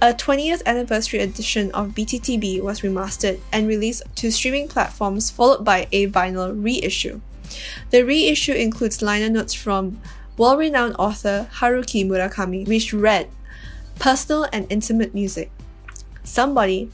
a 0.00 0.14
20th 0.14 0.62
anniversary 0.64 1.18
edition 1.18 1.72
of 1.72 1.88
BTTB 1.88 2.62
was 2.62 2.82
remastered 2.82 3.40
and 3.52 3.66
released 3.66 4.04
to 4.14 4.30
streaming 4.30 4.68
platforms, 4.68 5.32
followed 5.32 5.64
by 5.64 5.88
a 5.90 6.06
vinyl 6.06 6.54
reissue. 6.62 7.20
The 7.90 8.04
reissue 8.04 8.52
includes 8.52 9.02
liner 9.02 9.28
notes 9.28 9.52
from 9.52 10.00
world 10.36 10.60
renowned 10.60 10.94
author 10.96 11.48
Haruki 11.54 12.06
Murakami, 12.06 12.68
which 12.68 12.92
read 12.92 13.28
Personal 13.98 14.46
and 14.52 14.70
intimate 14.70 15.12
music. 15.12 15.50
Somebody, 16.22 16.90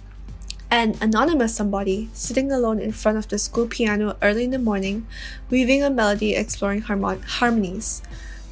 an 0.70 0.96
anonymous 1.00 1.54
somebody, 1.54 2.08
sitting 2.12 2.50
alone 2.50 2.80
in 2.80 2.92
front 2.92 3.18
of 3.18 3.28
the 3.28 3.38
school 3.38 3.66
piano 3.66 4.16
early 4.22 4.44
in 4.44 4.50
the 4.50 4.58
morning, 4.58 5.06
weaving 5.50 5.82
a 5.82 5.90
melody 5.90 6.34
exploring 6.34 6.82
harmon- 6.82 7.22
harmonies. 7.22 8.02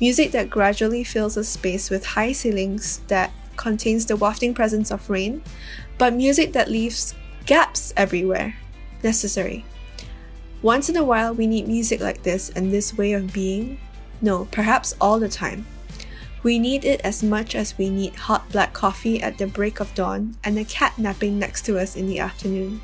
Music 0.00 0.33
that 0.33 0.50
gradually 0.50 1.05
fills 1.05 1.37
a 1.37 1.44
space 1.44 1.90
with 1.90 2.07
high 2.07 2.33
ceilings 2.33 2.98
that 3.09 3.33
contains 3.57 4.07
the 4.07 4.16
wafting 4.16 4.55
presence 4.55 4.90
of 4.90 5.09
rain, 5.11 5.42
but 5.98 6.14
music 6.14 6.53
that 6.53 6.70
leaves 6.70 7.14
gaps 7.46 7.92
everywhere. 7.96 8.57
Necessary. 9.03 9.64
Once 10.62 10.88
in 10.88 10.96
a 10.96 11.05
while, 11.05 11.35
we 11.35 11.46
need 11.46 11.68
music 11.68 12.00
like 12.00 12.22
this 12.22 12.48
and 12.50 12.72
this 12.72 12.96
way 12.96 13.12
of 13.12 13.33
being. 13.33 13.79
No, 14.20 14.46
perhaps 14.46 14.94
all 15.00 15.20
the 15.20 15.29
time. 15.29 15.66
We 16.44 16.59
need 16.59 16.85
it 16.85 17.00
as 17.00 17.22
much 17.22 17.54
as 17.54 17.78
we 17.78 17.88
need 17.88 18.14
hot 18.14 18.52
black 18.52 18.74
coffee 18.74 19.20
at 19.22 19.38
the 19.38 19.46
break 19.46 19.80
of 19.80 19.94
dawn 19.94 20.37
and 20.44 20.59
a 20.59 20.64
cat 20.64 20.98
napping 20.98 21.38
next 21.38 21.64
to 21.64 21.78
us 21.78 21.96
in 21.96 22.07
the 22.07 22.20
afternoon. 22.20 22.83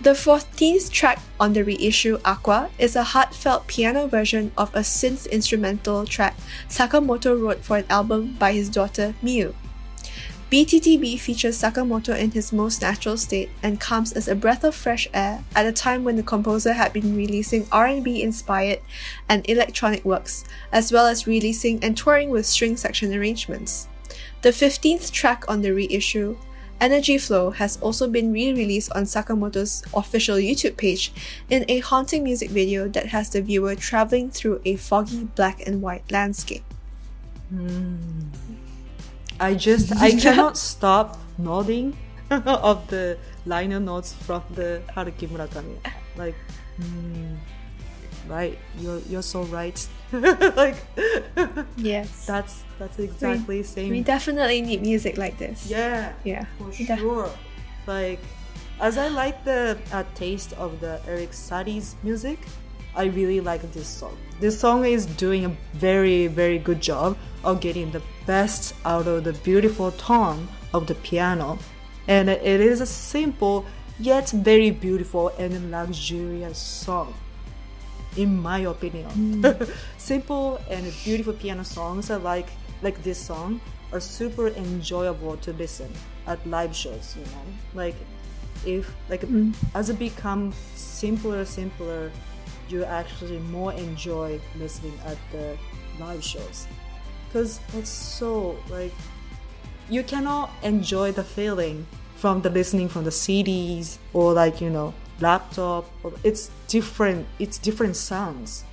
The 0.00 0.10
14th 0.10 0.90
track 0.90 1.20
on 1.38 1.52
the 1.52 1.62
reissue 1.62 2.18
Aqua 2.24 2.70
is 2.78 2.96
a 2.96 3.04
heartfelt 3.04 3.68
piano 3.68 4.08
version 4.08 4.50
of 4.58 4.74
a 4.74 4.80
synth 4.80 5.30
instrumental 5.30 6.04
track 6.04 6.36
Sakamoto 6.68 7.40
wrote 7.40 7.64
for 7.64 7.78
an 7.78 7.84
album 7.88 8.36
by 8.38 8.52
his 8.52 8.68
daughter 8.68 9.14
Miu. 9.22 9.54
BTTB 10.50 11.20
features 11.20 11.60
Sakamoto 11.60 12.18
in 12.18 12.30
his 12.30 12.54
most 12.54 12.80
natural 12.80 13.18
state 13.18 13.50
and 13.62 13.78
comes 13.78 14.14
as 14.14 14.28
a 14.28 14.34
breath 14.34 14.64
of 14.64 14.74
fresh 14.74 15.06
air 15.12 15.44
at 15.54 15.66
a 15.66 15.72
time 15.72 16.04
when 16.04 16.16
the 16.16 16.22
composer 16.22 16.72
had 16.72 16.90
been 16.94 17.14
releasing 17.14 17.66
R&B 17.70 18.22
inspired 18.22 18.78
and 19.28 19.46
electronic 19.46 20.06
works, 20.06 20.44
as 20.72 20.90
well 20.90 21.06
as 21.06 21.26
releasing 21.26 21.84
and 21.84 21.98
touring 21.98 22.30
with 22.30 22.46
string 22.46 22.78
section 22.78 23.12
arrangements. 23.12 23.88
The 24.40 24.48
15th 24.48 25.10
track 25.10 25.44
on 25.48 25.60
the 25.60 25.72
reissue, 25.72 26.38
Energy 26.80 27.18
Flow 27.18 27.50
has 27.50 27.76
also 27.82 28.08
been 28.08 28.32
re-released 28.32 28.90
on 28.92 29.02
Sakamoto's 29.02 29.84
official 29.92 30.36
YouTube 30.36 30.78
page 30.78 31.12
in 31.50 31.66
a 31.68 31.80
haunting 31.80 32.24
music 32.24 32.48
video 32.48 32.88
that 32.88 33.08
has 33.08 33.28
the 33.28 33.42
viewer 33.42 33.74
traveling 33.74 34.30
through 34.30 34.62
a 34.64 34.76
foggy 34.76 35.24
black 35.24 35.66
and 35.66 35.82
white 35.82 36.10
landscape. 36.10 36.64
Hmm. 37.50 37.98
I 39.40 39.54
just 39.54 39.94
I 39.96 40.10
cannot 40.24 40.56
stop 40.58 41.18
nodding 41.38 41.96
of 42.30 42.86
the 42.88 43.18
liner 43.46 43.80
notes 43.80 44.12
from 44.14 44.42
the 44.54 44.82
Haruki 44.96 45.28
Murakami. 45.28 45.76
Like, 46.16 46.34
mm, 46.80 47.36
right, 48.28 48.58
you're 48.78 49.00
you're 49.08 49.22
so 49.22 49.42
right. 49.44 49.78
like, 50.12 50.76
Yes. 51.76 52.26
that's 52.26 52.64
that's 52.78 52.98
exactly 52.98 53.62
same. 53.62 53.90
we 53.90 54.02
definitely 54.02 54.60
need 54.62 54.82
music 54.82 55.16
like 55.18 55.38
this. 55.38 55.70
yeah, 55.70 56.12
Yeah. 56.24 56.44
for 56.58 56.64
we 56.68 56.84
sure. 56.86 57.30
Like, 57.86 58.20
as 58.80 58.98
I 58.98 59.08
like 59.08 59.44
the 59.44 59.78
uh, 59.92 60.04
taste 60.14 60.52
of 60.54 60.80
the 60.80 61.00
Erik 61.06 61.32
Satie's 61.32 61.96
music, 62.02 62.38
I 62.94 63.04
really 63.06 63.40
like 63.40 63.62
this 63.72 63.86
song. 63.86 64.16
This 64.40 64.58
song 64.58 64.84
is 64.84 65.06
doing 65.06 65.44
a 65.44 65.56
very, 65.74 66.26
very 66.26 66.58
good 66.58 66.80
job 66.80 67.16
of 67.44 67.60
getting 67.60 67.90
the 67.90 68.02
best 68.26 68.74
out 68.84 69.06
of 69.06 69.24
the 69.24 69.32
beautiful 69.32 69.92
tone 69.92 70.48
of 70.74 70.86
the 70.86 70.94
piano. 70.96 71.58
And 72.06 72.28
it 72.28 72.60
is 72.60 72.80
a 72.80 72.86
simple 72.86 73.66
yet 73.98 74.30
very 74.30 74.70
beautiful 74.70 75.28
and 75.38 75.70
luxurious 75.70 76.58
song. 76.58 77.14
In 78.16 78.36
my 78.40 78.60
opinion, 78.60 79.10
mm. 79.42 79.70
simple 79.98 80.60
and 80.70 80.92
beautiful 81.04 81.34
piano 81.34 81.64
songs 81.64 82.10
are 82.10 82.18
like 82.18 82.48
like 82.82 83.02
this 83.02 83.18
song 83.18 83.60
are 83.92 84.00
super 84.00 84.48
enjoyable 84.48 85.36
to 85.38 85.52
listen 85.52 85.92
at 86.26 86.44
live 86.46 86.74
shows. 86.74 87.16
You 87.16 87.24
know, 87.24 87.46
like 87.74 87.94
if 88.66 88.92
like 89.08 89.22
mm. 89.22 89.54
as 89.74 89.90
it 89.90 89.98
become 89.98 90.52
simpler 90.74 91.44
simpler 91.44 92.10
you 92.70 92.84
actually 92.84 93.38
more 93.38 93.72
enjoy 93.72 94.40
listening 94.58 94.98
at 95.06 95.18
the 95.32 95.56
live 95.98 96.22
shows. 96.22 96.66
Because 97.26 97.60
it's 97.74 97.90
so 97.90 98.56
like 98.68 98.92
you 99.88 100.02
cannot 100.02 100.50
enjoy 100.62 101.12
the 101.12 101.24
feeling 101.24 101.86
from 102.16 102.42
the 102.42 102.50
listening 102.50 102.88
from 102.88 103.04
the 103.04 103.10
CDs 103.10 103.98
or 104.12 104.32
like 104.32 104.60
you 104.60 104.70
know 104.70 104.94
laptop. 105.20 105.90
It's 106.24 106.50
different 106.68 107.26
it's 107.38 107.58
different 107.58 107.96
sounds. 107.96 108.64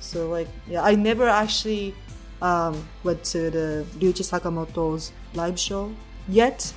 So 0.00 0.28
like 0.28 0.48
yeah 0.68 0.82
I 0.82 0.94
never 0.94 1.28
actually 1.28 1.94
um, 2.40 2.86
went 3.02 3.24
to 3.24 3.50
the 3.50 3.86
Ryuichi 3.98 4.22
Sakamoto's 4.22 5.12
live 5.34 5.58
show 5.58 5.92
yet 6.28 6.72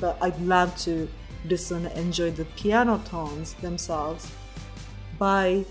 but 0.00 0.18
I'd 0.20 0.40
love 0.40 0.76
to 0.78 1.08
listen 1.46 1.86
and 1.86 1.98
enjoy 1.98 2.30
the 2.30 2.44
piano 2.56 3.00
tones 3.04 3.54
themselves 3.54 4.30
by 5.18 5.64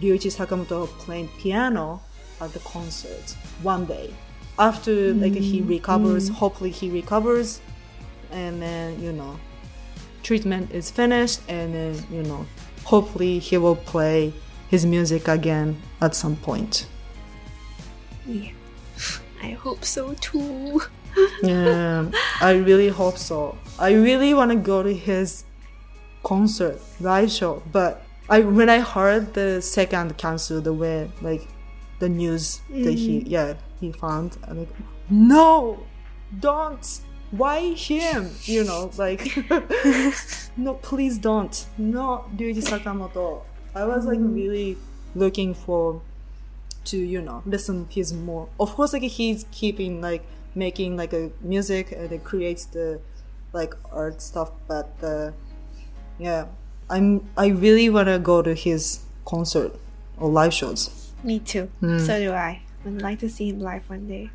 Ryuichi 0.00 0.30
Sakamoto 0.30 0.86
playing 0.98 1.28
piano 1.38 2.00
at 2.40 2.52
the 2.52 2.58
concert 2.60 3.36
one 3.62 3.84
day. 3.86 4.12
After 4.58 5.12
like 5.14 5.34
he 5.34 5.60
mm-hmm. 5.60 5.68
recovers, 5.68 6.28
hopefully 6.28 6.70
he 6.70 6.88
recovers, 6.90 7.60
and 8.30 8.62
then 8.62 9.00
you 9.02 9.12
know, 9.12 9.38
treatment 10.22 10.70
is 10.70 10.90
finished, 10.90 11.40
and 11.48 11.74
then 11.74 12.06
you 12.10 12.22
know, 12.22 12.46
hopefully 12.84 13.40
he 13.40 13.58
will 13.58 13.76
play 13.76 14.32
his 14.68 14.86
music 14.86 15.26
again 15.26 15.80
at 16.00 16.14
some 16.14 16.36
point. 16.36 16.86
Yeah. 18.26 18.50
I 19.42 19.50
hope 19.50 19.84
so 19.84 20.14
too. 20.14 20.82
Yeah, 21.44 22.10
I 22.40 22.54
really 22.54 22.88
hope 22.88 23.18
so. 23.18 23.56
I 23.78 23.92
really 23.92 24.34
want 24.34 24.50
to 24.50 24.56
go 24.56 24.82
to 24.82 24.92
his 24.92 25.44
concert 26.24 26.80
live 26.98 27.30
show, 27.30 27.62
but 27.70 28.03
I 28.28 28.40
when 28.40 28.70
I 28.70 28.80
heard 28.80 29.34
the 29.34 29.60
second 29.60 30.16
cancel, 30.16 30.60
the 30.60 30.72
way 30.72 31.10
like 31.20 31.48
the 31.98 32.08
news 32.08 32.60
that 32.70 32.92
he 32.92 33.20
yeah 33.20 33.54
he 33.80 33.92
found, 33.92 34.36
I'm 34.46 34.60
like 34.60 34.74
no, 35.10 35.84
don't. 36.38 37.00
Why 37.30 37.72
him? 37.72 38.30
You 38.44 38.62
know, 38.62 38.92
like 38.96 39.36
no, 40.56 40.74
please 40.74 41.18
don't. 41.18 41.66
Not 41.76 42.30
Ryuichi 42.36 42.62
Sakamoto. 42.62 43.42
I 43.74 43.84
was 43.84 44.06
like 44.06 44.20
really 44.20 44.76
looking 45.16 45.52
for 45.52 46.00
to 46.84 46.98
you 46.98 47.20
know 47.20 47.42
listen 47.46 47.86
his 47.90 48.12
more 48.12 48.48
of 48.60 48.74
course 48.74 48.92
like 48.92 49.02
he's 49.02 49.46
keeping 49.50 50.00
like 50.00 50.22
making 50.54 50.96
like 50.96 51.12
a 51.12 51.30
music 51.40 51.92
and 51.92 52.12
it 52.12 52.22
creates 52.24 52.66
the 52.66 53.00
like 53.52 53.74
art 53.90 54.20
stuff 54.20 54.50
but 54.68 54.92
uh, 55.02 55.30
yeah 56.18 56.44
i'm 56.90 57.26
i 57.36 57.46
really 57.48 57.88
want 57.88 58.08
to 58.08 58.18
go 58.18 58.42
to 58.42 58.54
his 58.54 59.00
concert 59.24 59.72
or 60.18 60.28
live 60.28 60.52
shows 60.52 60.90
Me 61.24 61.38
too. 61.40 61.68
Hmm. 61.80 61.98
So 61.98 62.18
do 62.20 62.32
I. 62.32 62.60
I'd 62.84 63.00
like 63.00 63.18
to 63.20 63.30
see 63.30 63.48
him 63.48 63.60
live 63.60 63.88
one 63.88 64.06
day. 64.06 64.28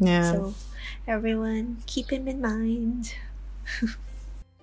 yeah 0.00 0.32
So 0.32 0.54
everyone 1.06 1.82
keep 1.86 2.10
him 2.10 2.26
in 2.26 2.40
mind. 2.40 3.14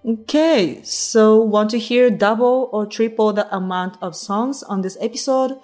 Okay, 0.08 0.82
so 0.84 1.42
want 1.42 1.72
to 1.72 1.80
hear 1.80 2.12
double 2.12 2.70
or 2.72 2.86
triple 2.86 3.34
the 3.34 3.50
amount 3.56 3.98
of 4.04 4.16
songs 4.16 4.62
on 4.62 4.82
this 4.82 4.98
episode? 5.02 5.58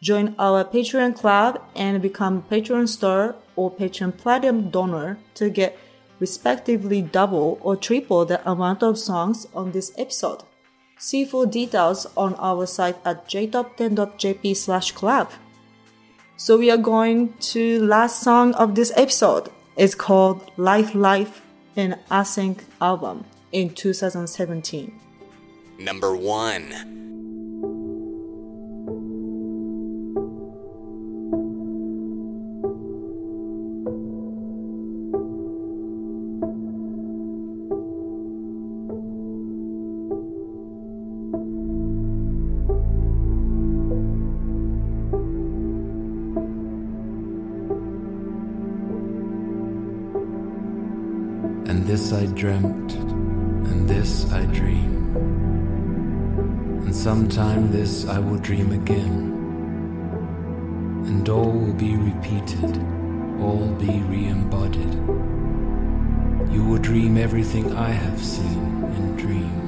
Join 0.00 0.36
our 0.38 0.62
Patreon 0.64 1.16
club 1.16 1.60
and 1.74 2.00
become 2.00 2.42
Patreon 2.48 2.86
star 2.86 3.34
or 3.56 3.72
Patreon 3.72 4.16
platinum 4.16 4.70
donor 4.70 5.18
to 5.34 5.50
get 5.50 5.76
respectively 6.20 7.02
double 7.02 7.58
or 7.60 7.74
triple 7.74 8.24
the 8.24 8.38
amount 8.48 8.84
of 8.84 8.98
songs 8.98 9.48
on 9.52 9.72
this 9.72 9.90
episode. 9.98 10.44
See 10.98 11.24
full 11.24 11.46
details 11.46 12.06
on 12.16 12.34
our 12.36 12.66
site 12.66 12.96
at 13.04 13.28
jtop10.jp 13.28 14.56
slash 14.56 14.92
club. 14.92 15.30
So 16.36 16.58
we 16.58 16.70
are 16.70 16.76
going 16.76 17.34
to 17.54 17.80
last 17.84 18.22
song 18.22 18.54
of 18.54 18.74
this 18.74 18.92
episode. 18.96 19.50
It's 19.76 19.94
called 19.94 20.50
Life 20.56 20.94
Life 20.94 21.42
in 21.76 21.96
Async 22.10 22.64
album 22.80 23.24
in 23.52 23.70
2017. 23.70 24.98
Number 25.78 26.16
1. 26.16 26.97
Dreamt, 52.38 52.94
and 52.94 53.88
this 53.88 54.30
I 54.30 54.44
dream. 54.46 55.16
And 56.84 56.94
sometime 56.94 57.72
this 57.72 58.06
I 58.06 58.20
will 58.20 58.38
dream 58.38 58.70
again. 58.70 59.34
And 61.08 61.28
all 61.28 61.50
will 61.50 61.72
be 61.72 61.96
repeated, 61.96 62.76
all 63.40 63.66
be 63.80 64.02
re 64.02 64.28
embodied. 64.28 64.94
You 66.54 66.64
will 66.64 66.78
dream 66.78 67.16
everything 67.16 67.76
I 67.76 67.90
have 67.90 68.22
seen 68.22 68.84
in 68.96 69.16
dream. 69.16 69.67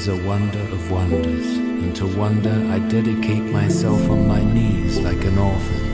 is 0.00 0.08
a 0.08 0.16
wonder 0.26 0.60
of 0.72 0.90
wonders, 0.90 1.58
and 1.58 1.94
to 1.94 2.06
wonder 2.06 2.54
I 2.70 2.78
dedicate 2.78 3.42
myself 3.42 4.08
on 4.08 4.26
my 4.26 4.42
knees 4.42 4.98
like 4.98 5.22
an 5.26 5.36
orphan, 5.36 5.84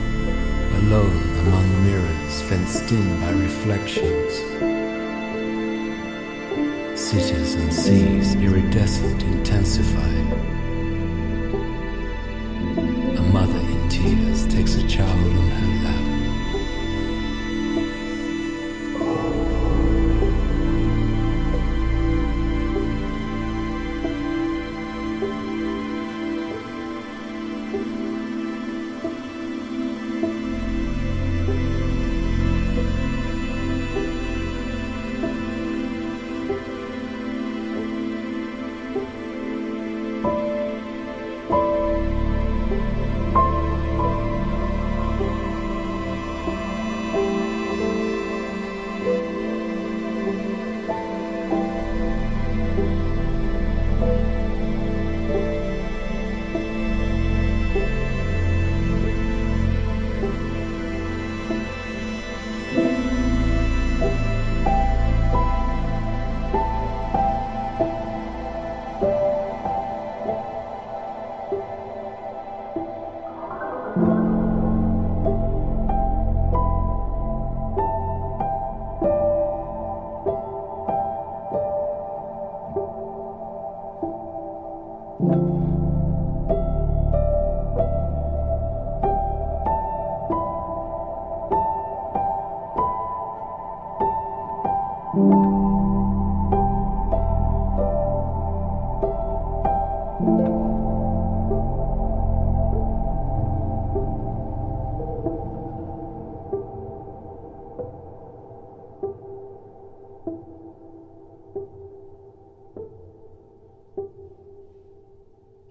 alone 0.75 1.21
among 1.39 1.83
mirrors 1.83 2.41
fenced 2.43 2.89
in 2.89 3.19
by 3.19 3.31
reflections. 3.31 4.31
Cities 6.97 7.55
and 7.55 7.73
seas 7.73 8.35
iridescent 8.35 9.23
intensify. 9.23 10.13
A 13.21 13.23
mother 13.33 13.59
in 13.59 13.89
tears 13.89 14.47
takes 14.47 14.75
a 14.75 14.87
child 14.87 15.31
on 15.41 15.49
her 15.49 15.83
lap. 15.83 16.16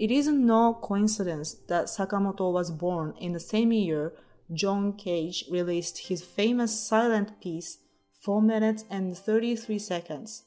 It 0.06 0.12
is 0.12 0.28
no 0.28 0.72
coincidence 0.72 1.54
that 1.66 1.86
Sakamoto 1.86 2.52
was 2.52 2.70
born 2.70 3.14
in 3.18 3.32
the 3.32 3.40
same 3.40 3.72
year 3.72 4.12
John 4.52 4.92
Cage 4.92 5.44
released 5.50 6.06
his 6.06 6.22
famous 6.22 6.78
silent 6.78 7.40
piece 7.40 7.78
4 8.22 8.40
minutes 8.40 8.84
and 8.88 9.18
33 9.18 9.80
seconds. 9.80 10.44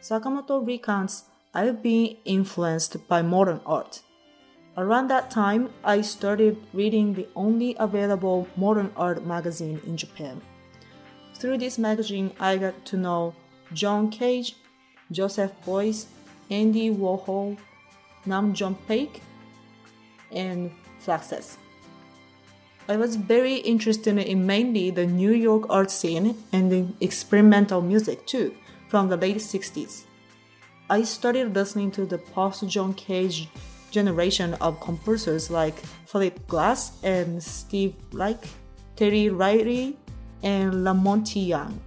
Sakamoto 0.00 0.64
recounts, 0.64 1.24
I've 1.52 1.82
been 1.82 2.18
influenced 2.24 3.08
by 3.08 3.20
modern 3.20 3.60
art. 3.66 4.02
Around 4.76 5.08
that 5.08 5.28
time, 5.28 5.70
I 5.82 6.00
started 6.02 6.56
reading 6.72 7.14
the 7.14 7.26
only 7.34 7.74
available 7.80 8.46
modern 8.56 8.92
art 8.94 9.26
magazine 9.26 9.80
in 9.86 9.96
Japan. 9.96 10.40
Through 11.34 11.58
this 11.58 11.78
magazine, 11.78 12.30
I 12.38 12.58
got 12.58 12.86
to 12.86 12.96
know 12.96 13.34
John 13.72 14.08
Cage, 14.08 14.54
Joseph 15.10 15.50
Beuys, 15.66 16.06
Andy 16.48 16.90
Warhol, 16.94 17.58
Nam 18.28 18.54
June 18.54 18.76
Paik, 18.88 19.20
and 20.30 20.70
Fluxus. 21.04 21.56
I 22.88 22.96
was 22.96 23.16
very 23.16 23.56
interested 23.56 24.16
in 24.16 24.46
mainly 24.46 24.90
the 24.90 25.06
New 25.06 25.32
York 25.32 25.64
art 25.68 25.90
scene 25.90 26.36
and 26.52 26.72
the 26.72 26.86
experimental 27.00 27.82
music 27.82 28.26
too 28.26 28.54
from 28.88 29.08
the 29.08 29.16
late 29.16 29.36
60s. 29.36 30.04
I 30.88 31.02
started 31.02 31.54
listening 31.54 31.90
to 31.92 32.06
the 32.06 32.16
post 32.16 32.66
John 32.66 32.94
Cage 32.94 33.48
generation 33.90 34.54
of 34.54 34.80
composers 34.80 35.50
like 35.50 35.76
Philip 36.06 36.46
Glass 36.46 36.92
and 37.02 37.42
Steve 37.42 37.94
Reich, 38.12 38.48
Terry 38.96 39.28
Riley, 39.28 39.98
and 40.42 40.84
La 40.84 40.94
Monte 40.94 41.40
Young. 41.40 41.80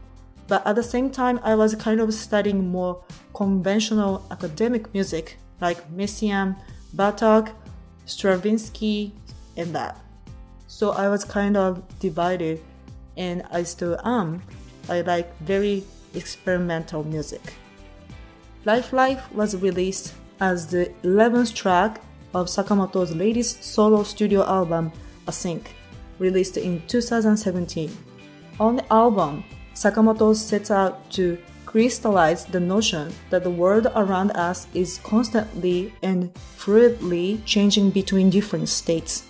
But 0.47 0.65
at 0.67 0.75
the 0.75 0.83
same 0.83 1.09
time, 1.09 1.39
I 1.43 1.55
was 1.55 1.73
kind 1.75 1.99
of 1.99 2.13
studying 2.13 2.69
more 2.69 3.03
conventional 3.33 4.25
academic 4.29 4.93
music 4.93 5.37
like 5.61 5.89
Messiaen, 5.95 6.57
Bartok, 6.95 7.53
Stravinsky, 8.05 9.13
and 9.55 9.73
that. 9.73 9.97
So 10.67 10.91
I 10.91 11.07
was 11.07 11.23
kind 11.23 11.55
of 11.55 11.83
divided, 11.99 12.61
and 13.15 13.43
I 13.51 13.63
still 13.63 13.99
am. 14.03 14.41
I 14.89 15.01
like 15.01 15.37
very 15.39 15.83
experimental 16.13 17.03
music. 17.03 17.53
Life 18.65 18.91
Life 18.91 19.31
was 19.31 19.55
released 19.55 20.13
as 20.39 20.67
the 20.67 20.91
11th 21.03 21.53
track 21.53 22.01
of 22.33 22.47
Sakamoto's 22.47 23.15
latest 23.15 23.63
solo 23.63 24.03
studio 24.03 24.43
album, 24.43 24.91
Async, 25.27 25.65
released 26.19 26.57
in 26.57 26.81
2017. 26.87 27.95
On 28.59 28.75
the 28.77 28.93
album, 28.93 29.43
Sakamoto 29.73 30.35
sets 30.35 30.71
out 30.71 31.09
to 31.11 31.37
crystallize 31.71 32.43
the 32.45 32.59
notion 32.59 33.13
that 33.29 33.43
the 33.43 33.49
world 33.49 33.87
around 33.95 34.31
us 34.31 34.67
is 34.73 34.99
constantly 35.03 35.93
and 36.03 36.33
fluidly 36.33 37.39
changing 37.45 37.89
between 37.89 38.29
different 38.29 38.67
states. 38.67 39.23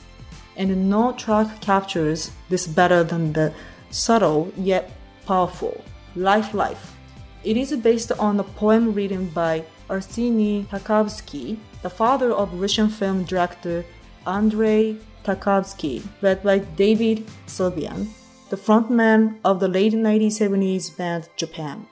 And 0.57 0.89
no 0.89 1.13
track 1.13 1.61
captures 1.61 2.31
this 2.49 2.65
better 2.65 3.03
than 3.03 3.33
the 3.33 3.53
subtle 3.91 4.51
yet 4.57 4.91
powerful 5.27 5.83
Life 6.15 6.53
Life. 6.55 6.95
It 7.43 7.57
is 7.57 7.75
based 7.77 8.11
on 8.13 8.39
a 8.39 8.43
poem 8.43 8.93
written 8.93 9.29
by 9.29 9.63
Arseny 9.87 10.65
Tarkovsky, 10.67 11.57
the 11.83 11.89
father 11.89 12.31
of 12.31 12.59
Russian 12.59 12.89
film 12.89 13.23
director 13.23 13.85
Andrei 14.25 14.97
Tarkovsky, 15.23 16.03
read 16.21 16.43
by 16.43 16.59
David 16.59 17.27
Sylvian, 17.45 18.07
the 18.49 18.57
frontman 18.57 19.37
of 19.45 19.59
the 19.59 19.67
late 19.67 19.93
1970s 19.93 20.97
band 20.97 21.29
Japan. 21.37 21.85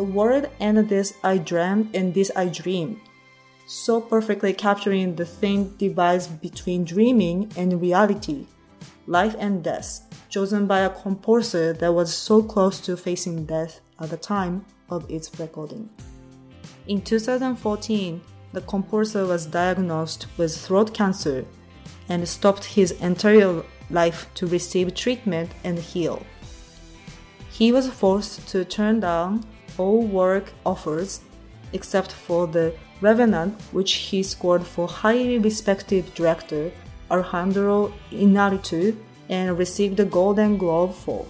The 0.00 0.06
word 0.06 0.48
and 0.60 0.88
this 0.88 1.12
I 1.22 1.36
dreamed 1.36 1.94
and 1.94 2.14
this 2.14 2.30
I 2.34 2.46
dreamed, 2.46 3.00
so 3.66 4.00
perfectly 4.00 4.54
capturing 4.54 5.14
the 5.14 5.26
thin 5.26 5.76
divide 5.76 6.40
between 6.40 6.86
dreaming 6.86 7.52
and 7.54 7.82
reality, 7.82 8.46
life 9.06 9.36
and 9.38 9.62
death, 9.62 10.00
chosen 10.30 10.66
by 10.66 10.78
a 10.78 10.88
composer 11.02 11.74
that 11.74 11.92
was 11.92 12.14
so 12.14 12.42
close 12.42 12.80
to 12.80 12.96
facing 12.96 13.44
death 13.44 13.82
at 14.00 14.08
the 14.08 14.16
time 14.16 14.64
of 14.88 15.04
its 15.10 15.38
recording. 15.38 15.90
In 16.86 17.02
2014, 17.02 18.22
the 18.54 18.62
composer 18.62 19.26
was 19.26 19.44
diagnosed 19.44 20.28
with 20.38 20.56
throat 20.56 20.94
cancer 20.94 21.44
and 22.08 22.26
stopped 22.26 22.64
his 22.64 22.92
entire 23.02 23.62
life 23.90 24.28
to 24.36 24.46
receive 24.46 24.94
treatment 24.94 25.50
and 25.62 25.78
heal. 25.78 26.22
He 27.50 27.70
was 27.70 27.90
forced 27.90 28.48
to 28.48 28.64
turn 28.64 29.00
down 29.00 29.44
all 29.80 30.02
work 30.02 30.46
offers 30.64 31.20
except 31.72 32.12
for 32.12 32.46
The 32.46 32.74
Revenant, 33.00 33.52
which 33.72 33.92
he 34.08 34.22
scored 34.22 34.64
for 34.66 34.86
highly 34.86 35.38
respected 35.38 36.14
director 36.14 36.70
Alejandro 37.10 37.92
Inarritu 38.12 38.96
and 39.28 39.58
received 39.58 39.98
a 40.00 40.04
Golden 40.04 40.58
Globe 40.58 40.92
for. 40.92 41.24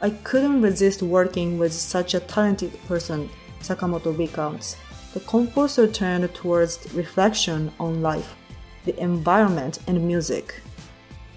I 0.00 0.10
couldn't 0.28 0.62
resist 0.62 1.02
working 1.02 1.58
with 1.58 1.72
such 1.72 2.14
a 2.14 2.20
talented 2.20 2.72
person 2.86 3.28
Sakamoto 3.60 4.16
recounts, 4.16 4.76
the 5.14 5.20
composer 5.20 5.86
turned 5.86 6.32
towards 6.34 6.92
reflection 6.94 7.70
on 7.78 8.02
life, 8.02 8.34
the 8.84 8.98
environment, 9.00 9.78
and 9.86 10.06
music. 10.06 10.54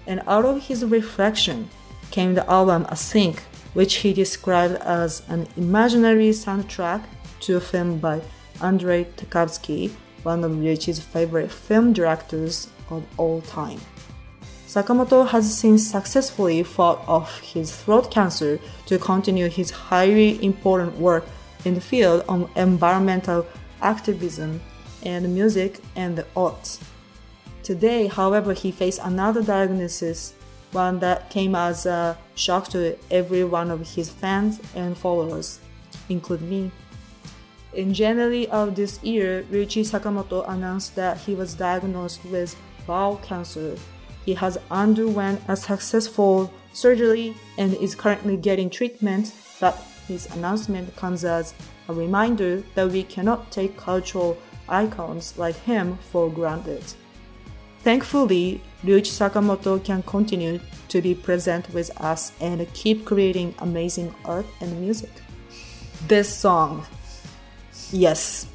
And 0.06 0.22
out 0.26 0.44
of 0.44 0.62
his 0.62 0.84
reflection 0.84 1.68
came 2.10 2.34
the 2.34 2.48
album 2.50 2.84
Async, 2.86 3.38
which 3.76 3.96
he 3.96 4.14
described 4.14 4.76
as 4.76 5.22
an 5.28 5.46
imaginary 5.58 6.30
soundtrack 6.30 7.04
to 7.40 7.56
a 7.56 7.60
film 7.60 7.98
by 7.98 8.18
Andrei 8.62 9.04
Tarkovsky, 9.18 9.90
one 10.22 10.42
of 10.42 10.52
Ryuichi's 10.52 10.98
favorite 10.98 11.52
film 11.52 11.92
directors 11.92 12.70
of 12.88 13.04
all 13.18 13.42
time. 13.42 13.78
Sakamoto 14.66 15.28
has 15.28 15.58
since 15.58 15.86
successfully 15.86 16.62
fought 16.62 17.06
off 17.06 17.40
his 17.40 17.70
throat 17.70 18.10
cancer 18.10 18.58
to 18.86 18.98
continue 18.98 19.50
his 19.50 19.70
highly 19.70 20.42
important 20.42 20.96
work 20.96 21.26
in 21.66 21.74
the 21.74 21.80
field 21.82 22.24
of 22.30 22.50
environmental 22.56 23.46
activism 23.82 24.58
and 25.02 25.34
music 25.34 25.80
and 25.96 26.16
the 26.16 26.26
arts. 26.34 26.80
Today, 27.62 28.06
however, 28.06 28.54
he 28.54 28.72
faced 28.72 29.00
another 29.04 29.42
diagnosis, 29.42 30.32
one 30.72 30.98
that 31.00 31.30
came 31.30 31.54
as 31.54 31.86
a 31.86 32.18
shock 32.34 32.68
to 32.68 32.96
every 33.10 33.44
one 33.44 33.70
of 33.70 33.94
his 33.94 34.10
fans 34.10 34.60
and 34.74 34.96
followers, 34.96 35.60
including 36.08 36.50
me. 36.50 36.70
In 37.72 37.92
January 37.92 38.48
of 38.48 38.74
this 38.74 39.02
year, 39.02 39.44
Ryuichi 39.50 39.84
Sakamoto 39.84 40.48
announced 40.48 40.96
that 40.96 41.18
he 41.18 41.34
was 41.34 41.54
diagnosed 41.54 42.24
with 42.24 42.56
bowel 42.86 43.16
cancer. 43.18 43.76
He 44.24 44.34
has 44.34 44.58
underwent 44.70 45.42
a 45.46 45.56
successful 45.56 46.52
surgery 46.72 47.34
and 47.58 47.74
is 47.74 47.94
currently 47.94 48.36
getting 48.36 48.70
treatment, 48.70 49.32
but 49.60 49.76
his 50.08 50.26
announcement 50.34 50.94
comes 50.96 51.24
as 51.24 51.54
a 51.88 51.94
reminder 51.94 52.62
that 52.74 52.90
we 52.90 53.02
cannot 53.02 53.50
take 53.50 53.76
cultural 53.76 54.38
icons 54.68 55.36
like 55.36 55.56
him 55.56 55.98
for 56.10 56.30
granted. 56.30 56.82
Thankfully, 57.86 58.60
Ryuichi 58.82 59.12
Sakamoto 59.14 59.78
can 59.78 60.02
continue 60.02 60.58
to 60.88 61.00
be 61.00 61.14
present 61.14 61.72
with 61.72 61.88
us 62.00 62.32
and 62.40 62.66
keep 62.74 63.04
creating 63.04 63.54
amazing 63.60 64.12
art 64.24 64.44
and 64.60 64.80
music. 64.80 65.12
This 66.08 66.28
song, 66.34 66.84
yes, 67.92 68.48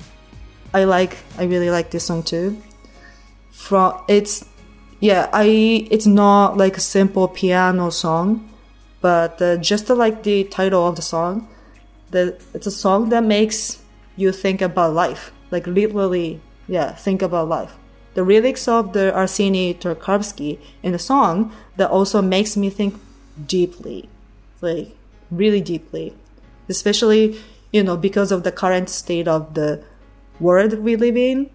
I 0.73 0.83
like. 0.83 1.15
I 1.37 1.45
really 1.45 1.69
like 1.69 1.91
this 1.91 2.07
song 2.07 2.23
too. 2.23 2.61
From 3.51 4.03
it's, 4.09 4.43
yeah, 4.99 5.29
I 5.31 5.87
it's 5.89 6.05
not 6.05 6.57
like 6.57 6.75
a 6.75 6.81
simple 6.81 7.29
piano 7.29 7.89
song 7.89 8.49
but 8.99 9.41
uh, 9.41 9.55
just 9.55 9.89
like 9.89 10.23
the 10.23 10.43
title 10.43 10.85
of 10.85 10.97
the 10.97 11.01
song, 11.01 11.47
the, 12.09 12.37
it's 12.53 12.67
a 12.67 12.71
song 12.71 13.07
that 13.11 13.23
makes 13.23 13.81
you 14.17 14.33
think 14.33 14.61
about 14.61 14.93
life, 14.93 15.31
like 15.51 15.65
literally, 15.67 16.41
yeah, 16.67 16.91
think 16.91 17.21
about 17.21 17.47
life. 17.47 17.77
The 18.13 18.23
lyrics 18.23 18.67
of 18.67 18.93
the 18.93 19.11
Arseny 19.15 19.77
Tarkovsky 19.79 20.59
in 20.83 20.91
the 20.91 20.99
song 20.99 21.53
that 21.77 21.89
also 21.89 22.21
makes 22.21 22.57
me 22.57 22.69
think 22.69 22.99
deeply, 23.47 24.09
like 24.61 24.95
really 25.29 25.61
deeply, 25.61 26.13
especially 26.67 27.39
you 27.71 27.83
know 27.83 27.95
because 27.95 28.31
of 28.31 28.43
the 28.43 28.51
current 28.51 28.89
state 28.89 29.27
of 29.27 29.53
the 29.53 29.83
world 30.39 30.79
we 30.79 30.95
live 30.95 31.17
in. 31.17 31.49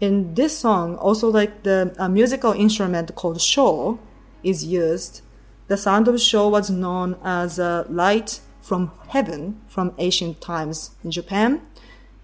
In 0.00 0.34
this 0.34 0.58
song, 0.58 0.96
also 0.96 1.30
like 1.30 1.62
the 1.62 1.94
a 1.98 2.08
musical 2.08 2.52
instrument 2.52 3.14
called 3.14 3.40
sho 3.40 3.98
is 4.42 4.64
used 4.64 5.22
the 5.66 5.76
sound 5.76 6.08
of 6.08 6.20
sho 6.20 6.48
was 6.48 6.68
known 6.68 7.16
as 7.24 7.58
a 7.58 7.86
light 7.88 8.40
from 8.60 8.92
heaven 9.08 9.60
from 9.66 9.94
ancient 9.98 10.40
times 10.40 10.90
in 11.02 11.10
Japan. 11.10 11.62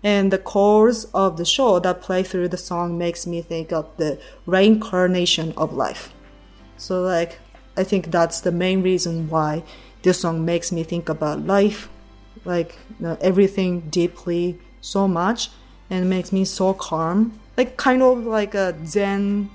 And 0.02 0.32
the 0.32 0.38
chorus 0.38 1.04
of 1.12 1.36
the 1.36 1.44
sho 1.44 1.78
that 1.80 2.00
play 2.00 2.22
through 2.22 2.48
the 2.48 2.56
song 2.56 2.96
makes 2.96 3.26
me 3.26 3.42
think 3.42 3.72
of 3.72 3.86
the 3.96 4.18
reincarnation 4.46 5.52
of 5.56 5.74
life. 5.74 6.12
So 6.76 7.02
like 7.02 7.38
I 7.76 7.84
think 7.84 8.10
that's 8.10 8.40
the 8.40 8.52
main 8.52 8.82
reason 8.82 9.28
why 9.28 9.62
this 10.02 10.20
song 10.20 10.44
makes 10.44 10.72
me 10.72 10.82
think 10.82 11.08
about 11.08 11.46
life, 11.46 11.88
like 12.44 12.76
you 12.98 13.06
know, 13.06 13.18
everything 13.20 13.80
deeply 13.90 14.58
so 14.80 15.06
much 15.06 15.50
and 15.90 16.08
makes 16.08 16.32
me 16.32 16.44
so 16.44 16.72
calm. 16.72 17.38
Like 17.56 17.76
kind 17.76 18.02
of 18.02 18.24
like 18.24 18.54
a 18.54 18.74
zen 18.86 19.50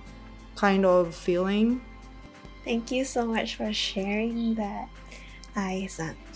kind 0.55 0.85
of 0.85 1.15
feeling 1.15 1.81
Thank 2.65 2.91
you 2.91 3.05
so 3.05 3.27
much 3.27 3.55
for 3.55 3.71
sharing 3.71 4.55
that, 4.55 4.89
Ai-san. 5.55 6.15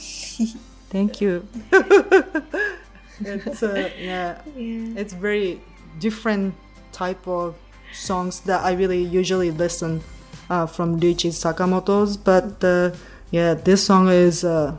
Thank 0.90 1.22
you. 1.22 1.48
it's 3.22 3.64
uh, 3.64 3.90
yeah, 4.00 4.42
yeah, 4.56 5.00
it's 5.00 5.14
very 5.14 5.62
different 6.00 6.56
type 6.92 7.28
of 7.28 7.56
songs 7.92 8.42
that 8.42 8.64
I 8.64 8.74
really 8.74 9.04
usually 9.04 9.52
listen 9.52 10.02
uh, 10.50 10.66
from 10.66 11.00
Ryuichi 11.00 11.32
Sakamoto's, 11.32 12.18
but 12.18 12.64
uh, 12.64 12.92
yeah, 13.32 13.54
this 13.54 13.86
song 13.86 14.10
is 14.10 14.44
uh, 14.44 14.76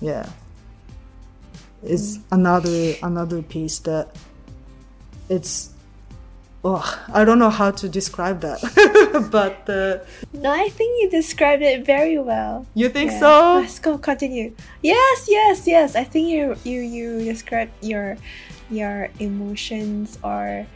yeah, 0.00 0.28
is 1.82 2.18
another 2.30 2.94
another 3.02 3.42
piece 3.42 3.78
that 3.80 4.14
it's 5.28 5.70
oh, 6.68 6.84
I 7.18 7.24
don't 7.26 7.38
know 7.38 7.50
how 7.60 7.70
to 7.80 7.86
describe 7.88 8.38
that, 8.46 8.60
but 9.36 9.56
uh, 9.68 10.04
No, 10.32 10.50
I 10.52 10.68
think 10.76 10.90
you 11.02 11.06
described 11.10 11.62
it 11.62 11.84
very 11.94 12.18
well. 12.18 12.66
you 12.74 12.88
think 12.96 13.10
Yeah. 13.10 13.20
so? 13.24 13.32
Let's 13.62 13.78
go 13.88 13.96
continue. 13.98 14.48
Yes, 14.82 15.18
yes, 15.38 15.66
yes. 15.66 15.88
I 16.02 16.04
think 16.04 16.24
you 16.34 16.44
you 16.70 16.80
you 16.96 17.08
described 17.32 17.72
your 17.92 18.16
your 18.70 19.08
emotions 19.18 20.18
or 20.22 20.66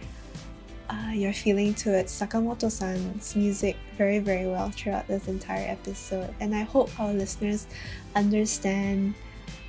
uh, 0.93 1.13
your 1.23 1.33
feeling 1.33 1.73
towards 1.75 2.13
Sakamoto-san's 2.13 3.35
music 3.37 3.77
very, 3.97 4.19
very 4.19 4.47
well 4.47 4.69
throughout 4.77 5.07
this 5.09 5.27
entire 5.29 5.67
episode. 5.77 6.29
And 6.41 6.55
I 6.55 6.63
hope 6.75 6.89
our 7.01 7.13
listeners 7.13 7.67
understand 8.15 9.15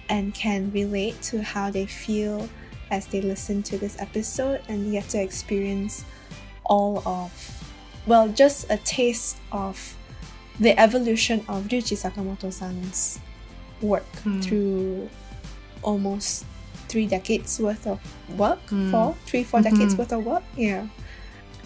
and 0.09 0.33
can 0.33 0.71
relate 0.71 1.15
to 1.31 1.41
how 1.41 1.71
they 1.71 1.85
feel 1.85 2.49
as 2.91 3.07
they 3.07 3.21
listen 3.21 3.63
to 3.63 3.77
this 3.77 3.95
episode 3.99 4.61
and 4.67 4.91
get 4.91 5.07
to 5.09 5.21
experience 5.21 6.05
all 6.65 7.01
of, 7.05 7.31
well, 8.07 8.27
just 8.29 8.69
a 8.69 8.77
taste 8.77 9.37
of 9.51 9.95
the 10.59 10.77
evolution 10.79 11.39
of 11.47 11.63
Ryuichi 11.65 11.97
Sakamoto-san's 11.97 13.19
work 13.81 14.05
through 14.41 15.09
almost 15.81 16.45
three 16.87 17.07
decades 17.07 17.59
worth 17.59 17.87
of 17.87 17.99
work, 18.37 18.59
four, 18.91 19.15
three, 19.25 19.43
four 19.43 19.61
decades 19.61 19.95
worth 19.97 20.13
of 20.13 20.25
work. 20.25 20.43
Yeah. 20.55 20.87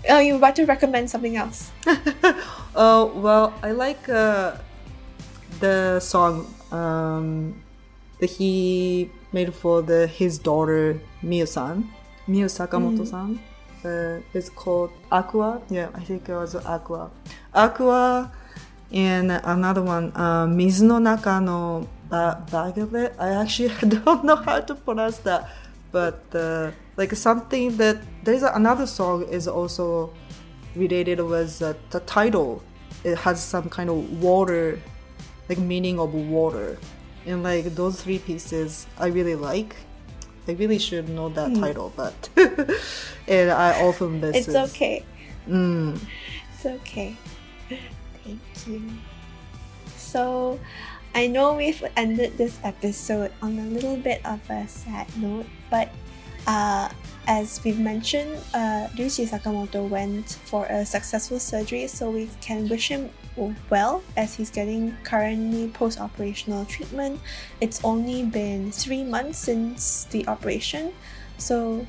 Oh, 0.09 0.19
you 0.19 0.35
about 0.37 0.55
to 0.55 0.65
recommend 0.65 1.09
something 1.09 1.35
else. 1.35 1.71
Oh 2.79 3.07
well, 3.15 3.55
I 3.63 3.71
like 3.71 4.07
uh, 4.07 4.57
the 5.59 5.99
song 5.99 6.45
um, 6.71 7.59
that 8.19 8.29
he 8.29 9.09
made 9.33 9.53
for 9.53 9.81
the 9.81 10.07
his 10.07 10.37
daughter 10.37 10.99
Miyu-san, 11.23 11.89
Miyu 12.27 12.45
Sakamoto-san. 12.45 13.39
Uh, 13.85 14.19
it's 14.33 14.49
called 14.49 14.91
Aqua. 15.11 15.61
Yeah, 15.69 15.89
I 15.93 16.01
think 16.01 16.27
it 16.27 16.33
was 16.33 16.55
Aqua. 16.55 17.11
Aqua, 17.53 18.31
and 18.91 19.31
another 19.31 19.81
one, 19.81 20.11
uh, 20.15 20.45
Mizu 20.47 20.83
no 20.83 20.97
naka 20.99 21.39
no 21.41 21.87
ba- 22.09 22.43
bagale. 22.49 23.13
I 23.19 23.29
actually 23.41 23.69
don't 24.03 24.23
know 24.23 24.35
how 24.35 24.59
to 24.61 24.75
pronounce 24.75 25.17
that, 25.19 25.49
but 25.91 26.23
uh, 26.33 26.71
like 26.95 27.13
something 27.13 27.77
that 27.77 27.97
there's 28.23 28.43
another 28.43 28.87
song 28.87 29.23
is 29.29 29.47
also 29.47 30.13
related 30.75 31.19
with 31.19 31.61
uh, 31.61 31.73
the 31.91 31.99
title. 32.01 32.63
It 33.03 33.17
has 33.19 33.41
some 33.43 33.69
kind 33.69 33.89
of 33.89 34.21
water, 34.21 34.79
like 35.49 35.59
meaning 35.59 35.99
of 35.99 36.13
water, 36.13 36.77
and 37.27 37.43
like 37.43 37.75
those 37.75 38.01
three 38.01 38.19
pieces 38.19 38.87
I 38.97 39.07
really 39.07 39.35
like. 39.35 39.75
I 40.47 40.53
really 40.53 40.79
should 40.79 41.09
know 41.09 41.27
that 41.29 41.53
title, 41.55 41.91
but 41.95 42.15
and 43.27 43.51
I 43.51 43.83
often 43.83 44.21
miss 44.21 44.35
It's 44.35 44.47
it. 44.47 44.55
okay. 44.71 45.03
Mm. 45.47 45.99
It's 46.55 46.65
okay. 46.65 47.15
Thank 48.23 48.39
you. 48.65 48.81
So, 49.97 50.57
I 51.13 51.27
know 51.27 51.53
we've 51.55 51.83
ended 51.97 52.37
this 52.37 52.59
episode 52.63 53.33
on 53.41 53.59
a 53.59 53.65
little 53.67 53.97
bit 53.97 54.25
of 54.25 54.39
a 54.49 54.67
sad 54.67 55.07
note, 55.17 55.47
but 55.69 55.91
uh, 56.47 56.89
as 57.27 57.61
we've 57.63 57.79
mentioned, 57.79 58.37
uh, 58.53 58.87
Ryuichi 58.95 59.27
Sakamoto 59.27 59.87
went 59.87 60.39
for 60.45 60.65
a 60.67 60.85
successful 60.85 61.39
surgery, 61.39 61.87
so 61.87 62.09
we 62.09 62.29
can 62.41 62.69
wish 62.69 62.87
him 62.87 63.09
well 63.69 64.01
as 64.15 64.33
he's 64.33 64.49
getting 64.49 64.95
currently 65.03 65.67
post 65.69 65.99
operational 65.99 66.65
treatment. 66.65 67.19
It's 67.59 67.83
only 67.83 68.23
been 68.23 68.71
three 68.71 69.03
months 69.03 69.39
since 69.39 70.05
the 70.05 70.25
operation, 70.27 70.93
so 71.37 71.85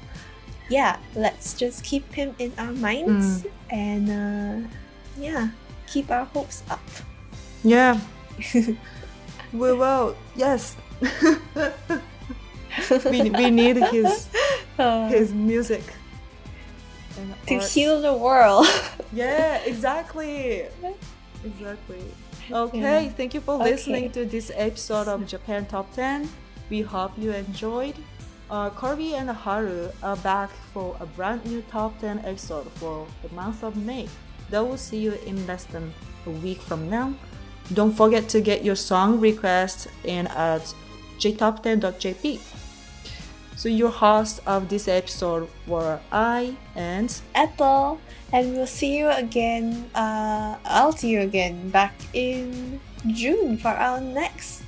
yeah, 0.69 0.99
let's 1.15 1.55
just 1.55 1.85
keep 1.85 2.13
him 2.13 2.35
in 2.39 2.53
our 2.59 2.73
minds 2.73 3.47
and 3.71 4.11
uh, 4.11 4.69
yeah, 5.19 5.51
keep 5.87 6.11
our 6.11 6.25
hopes 6.27 6.63
up. 6.69 6.83
Yeah. 7.63 8.01
we 9.53 9.73
will. 9.73 10.17
Yes. 10.37 10.77
we, 13.11 13.31
we 13.31 13.51
need 13.51 13.77
his 13.77 14.29
his 15.11 15.33
music. 15.33 15.83
to 17.47 17.55
art. 17.57 17.65
heal 17.69 18.01
the 18.01 18.13
world. 18.15 18.67
Yeah, 19.13 19.57
exactly. 19.65 20.67
Exactly. 21.45 22.05
Okay, 22.53 23.09
thank 23.17 23.33
you 23.35 23.41
for 23.41 23.55
Okay. 23.57 23.71
listening 23.73 24.11
to 24.13 24.25
this 24.27 24.51
episode 24.55 25.09
of 25.09 25.27
Japan 25.27 25.65
Top 25.65 25.91
10. 25.95 26.29
We 26.69 26.83
hope 26.83 27.13
you 27.17 27.33
enjoyed. 27.33 27.95
Uh, 28.51 28.69
Kirby 28.71 29.15
and 29.15 29.31
Haru 29.31 29.89
are 30.03 30.17
back 30.17 30.51
for 30.73 30.97
a 31.01 31.07
brand 31.07 31.45
new 31.47 31.63
Top 31.71 31.99
10 32.01 32.21
episode 32.25 32.69
for 32.77 33.07
the 33.23 33.29
month 33.35 33.63
of 33.65 33.77
May. 33.77 34.09
They 34.51 34.59
will 34.61 34.77
see 34.77 34.99
you 34.99 35.13
in 35.27 35.47
less 35.47 35.65
than 35.65 35.93
a 36.27 36.31
week 36.31 36.61
from 36.61 36.89
now. 36.91 37.15
Don't 37.73 37.93
forget 37.93 38.29
to 38.31 38.41
get 38.41 38.65
your 38.65 38.77
song 38.77 39.21
request 39.21 39.89
in 40.05 40.27
at 40.29 40.65
jtop10.jp. 41.19 42.41
So 43.59 43.69
your 43.69 43.91
hosts 43.91 44.39
of 44.47 44.71
this 44.71 44.87
episode 44.87 45.51
were 45.67 45.99
Ai 46.15 46.55
and 46.77 47.11
Ethel, 47.35 47.99
and 48.31 48.55
we'll 48.55 48.71
see 48.71 48.97
you 48.97 49.11
again. 49.11 49.91
Uh, 49.97 50.55
I'll 50.63 50.95
see 50.95 51.11
you 51.11 51.27
again 51.27 51.69
back 51.71 51.99
in 52.15 52.79
June 53.11 53.59
for 53.59 53.75
our 53.75 54.01
next 54.01 54.63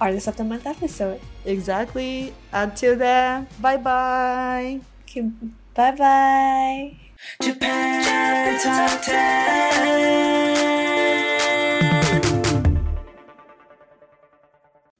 Artist 0.00 0.26
of 0.26 0.38
the 0.40 0.44
Month 0.44 0.64
episode. 0.64 1.20
Exactly. 1.44 2.32
Until 2.50 2.96
then, 2.96 3.46
bye 3.60 3.76
bye. 3.76 4.80
Okay, 5.04 5.28
bye 5.76 5.92
bye. 5.92 6.96
Japan 7.44 8.56
Top 8.64 9.04
10. 9.04 11.33